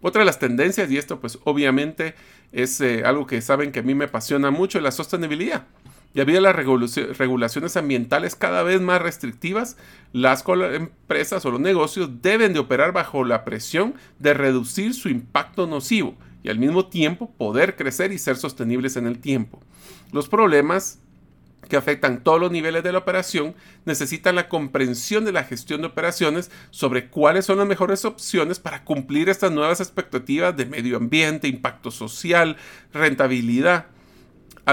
Otra 0.00 0.20
de 0.20 0.26
las 0.26 0.38
tendencias, 0.38 0.90
y 0.90 0.96
esto 0.96 1.20
pues 1.20 1.38
obviamente 1.44 2.14
es 2.52 2.80
eh, 2.80 3.02
algo 3.04 3.26
que 3.26 3.42
saben 3.42 3.72
que 3.72 3.80
a 3.80 3.82
mí 3.82 3.94
me 3.94 4.06
apasiona 4.06 4.50
mucho, 4.50 4.80
la 4.80 4.92
sostenibilidad. 4.92 5.66
Y 6.14 6.20
había 6.20 6.40
las 6.40 6.56
regulaciones 6.56 7.76
ambientales 7.76 8.34
cada 8.34 8.62
vez 8.62 8.80
más 8.80 9.00
restrictivas, 9.00 9.76
las 10.12 10.42
empresas 10.48 11.44
o 11.44 11.50
los 11.50 11.60
negocios 11.60 12.22
deben 12.22 12.54
de 12.54 12.58
operar 12.58 12.92
bajo 12.92 13.24
la 13.24 13.44
presión 13.44 13.94
de 14.18 14.34
reducir 14.34 14.94
su 14.94 15.08
impacto 15.10 15.66
nocivo 15.66 16.16
y 16.42 16.48
al 16.48 16.58
mismo 16.58 16.86
tiempo 16.86 17.30
poder 17.36 17.76
crecer 17.76 18.12
y 18.12 18.18
ser 18.18 18.36
sostenibles 18.36 18.96
en 18.96 19.06
el 19.06 19.18
tiempo. 19.18 19.60
Los 20.12 20.28
problemas 20.28 20.98
que 21.68 21.76
afectan 21.76 22.22
todos 22.24 22.40
los 22.40 22.50
niveles 22.50 22.82
de 22.82 22.92
la 22.92 22.98
operación 22.98 23.54
necesitan 23.84 24.36
la 24.36 24.48
comprensión 24.48 25.24
de 25.24 25.32
la 25.32 25.44
gestión 25.44 25.82
de 25.82 25.88
operaciones 25.88 26.50
sobre 26.70 27.08
cuáles 27.08 27.44
son 27.44 27.58
las 27.58 27.66
mejores 27.66 28.04
opciones 28.04 28.58
para 28.58 28.84
cumplir 28.84 29.28
estas 29.28 29.52
nuevas 29.52 29.80
expectativas 29.80 30.56
de 30.56 30.66
medio 30.66 30.96
ambiente, 30.96 31.48
impacto 31.48 31.90
social, 31.90 32.56
rentabilidad 32.92 33.86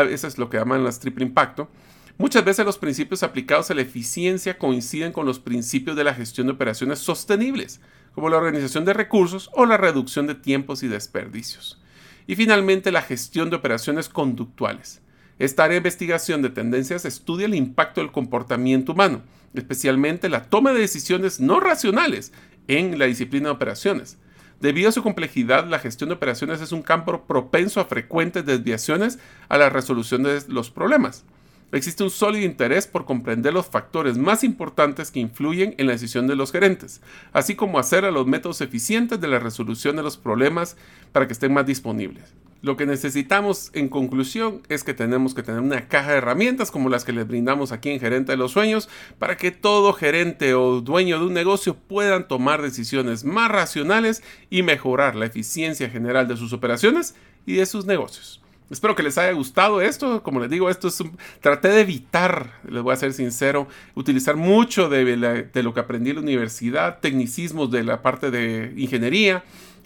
eso 0.03 0.27
es 0.27 0.37
lo 0.37 0.49
que 0.49 0.57
llaman 0.57 0.83
las 0.83 0.99
triple 0.99 1.25
impacto, 1.25 1.69
muchas 2.17 2.43
veces 2.43 2.65
los 2.65 2.77
principios 2.77 3.23
aplicados 3.23 3.71
a 3.71 3.73
la 3.73 3.81
eficiencia 3.81 4.57
coinciden 4.57 5.11
con 5.11 5.25
los 5.25 5.39
principios 5.39 5.95
de 5.95 6.03
la 6.03 6.13
gestión 6.13 6.47
de 6.47 6.53
operaciones 6.53 6.99
sostenibles, 6.99 7.79
como 8.13 8.29
la 8.29 8.37
organización 8.37 8.85
de 8.85 8.93
recursos 8.93 9.49
o 9.53 9.65
la 9.65 9.77
reducción 9.77 10.27
de 10.27 10.35
tiempos 10.35 10.83
y 10.83 10.87
desperdicios. 10.87 11.81
Y 12.27 12.35
finalmente, 12.35 12.91
la 12.91 13.01
gestión 13.01 13.49
de 13.49 13.57
operaciones 13.57 14.09
conductuales. 14.09 15.01
Esta 15.37 15.65
área 15.65 15.73
de 15.73 15.79
investigación 15.79 16.41
de 16.41 16.49
tendencias 16.49 17.05
estudia 17.05 17.45
el 17.45 17.55
impacto 17.55 18.01
del 18.01 18.11
comportamiento 18.11 18.93
humano, 18.93 19.21
especialmente 19.53 20.29
la 20.29 20.43
toma 20.43 20.71
de 20.71 20.79
decisiones 20.79 21.39
no 21.39 21.59
racionales 21.59 22.31
en 22.67 22.97
la 22.97 23.05
disciplina 23.05 23.49
de 23.49 23.55
operaciones, 23.55 24.17
Debido 24.61 24.89
a 24.89 24.93
su 24.93 25.03
complejidad, 25.03 25.67
la 25.67 25.79
gestión 25.79 26.09
de 26.09 26.15
operaciones 26.15 26.61
es 26.61 26.71
un 26.71 26.81
campo 26.81 27.25
propenso 27.25 27.79
a 27.79 27.85
frecuentes 27.85 28.45
desviaciones 28.45 29.19
a 29.49 29.57
la 29.57 29.69
resolución 29.69 30.23
de 30.23 30.41
los 30.47 30.71
problemas. 30.71 31.25
Existe 31.71 32.03
un 32.03 32.09
sólido 32.09 32.45
interés 32.45 32.87
por 32.87 33.05
comprender 33.05 33.53
los 33.53 33.65
factores 33.65 34.17
más 34.17 34.43
importantes 34.43 35.11
que 35.11 35.19
influyen 35.19 35.75
en 35.77 35.87
la 35.87 35.93
decisión 35.93 36.25
de 36.27 36.35
los 36.35 36.51
gerentes, 36.51 37.01
así 37.33 37.55
como 37.55 37.79
hacer 37.79 38.05
a 38.05 38.11
los 38.11 38.27
métodos 38.27 38.61
eficientes 38.61 39.19
de 39.19 39.27
la 39.27 39.39
resolución 39.39 39.97
de 39.97 40.03
los 40.03 40.15
problemas 40.15 40.77
para 41.11 41.27
que 41.27 41.33
estén 41.33 41.53
más 41.53 41.65
disponibles. 41.65 42.33
Lo 42.61 42.77
que 42.77 42.85
necesitamos 42.85 43.69
en 43.73 43.89
conclusión 43.89 44.63
es 44.69 44.83
que 44.83 44.93
tenemos 44.93 45.35
que 45.35 45.43
tener 45.43 45.61
una 45.61 45.87
caja 45.87 46.11
de 46.11 46.17
herramientas 46.17 46.71
como 46.71 46.89
las 46.89 47.05
que 47.05 47.11
les 47.11 47.27
brindamos 47.27 47.71
aquí 47.71 47.91
en 47.91 47.99
Gerente 47.99 48.31
de 48.31 48.37
los 48.37 48.53
Sueños 48.53 48.89
para 49.19 49.37
que 49.37 49.51
todo 49.51 49.93
gerente 49.93 50.55
o 50.55 50.81
dueño 50.81 51.19
de 51.19 51.25
un 51.25 51.33
negocio 51.33 51.75
puedan 51.75 52.27
tomar 52.27 52.61
decisiones 52.61 53.23
más 53.23 53.51
racionales 53.51 54.23
y 54.49 54.63
mejorar 54.63 55.15
la 55.15 55.27
eficiencia 55.27 55.89
general 55.89 56.27
de 56.27 56.37
sus 56.37 56.53
operaciones 56.53 57.13
y 57.45 57.53
de 57.53 57.65
sus 57.67 57.85
negocios. 57.85 58.41
Espero 58.71 58.95
que 58.95 59.03
les 59.03 59.17
haya 59.19 59.31
gustado 59.33 59.79
esto. 59.79 60.23
Como 60.23 60.39
les 60.39 60.49
digo, 60.49 60.69
esto 60.71 60.87
es 60.87 61.03
traté 61.39 61.67
de 61.67 61.81
evitar, 61.81 62.61
les 62.67 62.81
voy 62.81 62.93
a 62.93 62.97
ser 62.97 63.13
sincero, 63.13 63.67
utilizar 63.93 64.37
mucho 64.37 64.89
de, 64.89 65.05
de 65.53 65.63
lo 65.63 65.73
que 65.73 65.81
aprendí 65.81 66.09
en 66.09 66.15
la 66.15 66.21
universidad, 66.23 66.99
tecnicismos 66.99 67.69
de 67.69 67.83
la 67.83 68.01
parte 68.01 68.31
de 68.31 68.73
ingeniería 68.75 69.43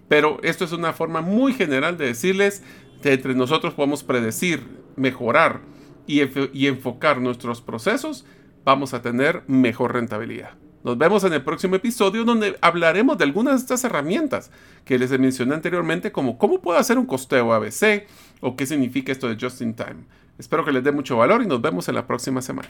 pero 0.09 0.39
esto 0.43 0.65
es 0.65 0.73
una 0.73 0.91
forma 0.91 1.21
muy 1.21 1.53
general 1.53 1.97
de 1.97 2.07
decirles 2.07 2.63
que 3.01 3.13
entre 3.13 3.35
nosotros 3.35 3.73
podemos 3.73 4.03
predecir, 4.03 4.61
mejorar 4.97 5.61
y, 6.05 6.19
enfocar 6.67 7.21
nuestros 7.21 7.61
procesos, 7.61 8.25
vamos 8.65 8.93
a 8.93 9.01
tener 9.01 9.43
mejor 9.47 9.93
rentabilidad. 9.93 10.55
Nos 10.83 10.97
vemos 10.97 11.23
en 11.23 11.33
el 11.33 11.43
próximo 11.43 11.75
episodio 11.75 12.23
donde 12.23 12.57
hablaremos 12.61 13.17
de 13.17 13.25
algunas 13.25 13.55
de 13.55 13.59
estas 13.59 13.83
herramientas 13.83 14.49
que 14.85 14.97
les 14.97 15.17
mencioné 15.19 15.53
anteriormente 15.53 16.11
como 16.11 16.37
cómo 16.37 16.61
puedo 16.61 16.79
hacer 16.79 16.97
un 16.97 17.05
costeo 17.05 17.53
ABC 17.53 18.07
o 18.41 18.55
qué 18.55 18.65
significa 18.65 19.11
esto 19.11 19.27
de 19.27 19.37
just 19.39 19.61
in 19.61 19.75
time. 19.75 20.05
Espero 20.39 20.65
que 20.65 20.71
les 20.71 20.83
dé 20.83 20.91
mucho 20.91 21.17
valor 21.17 21.43
y 21.43 21.47
nos 21.47 21.61
vemos 21.61 21.87
en 21.89 21.95
la 21.95 22.07
próxima 22.07 22.41
semana. 22.41 22.69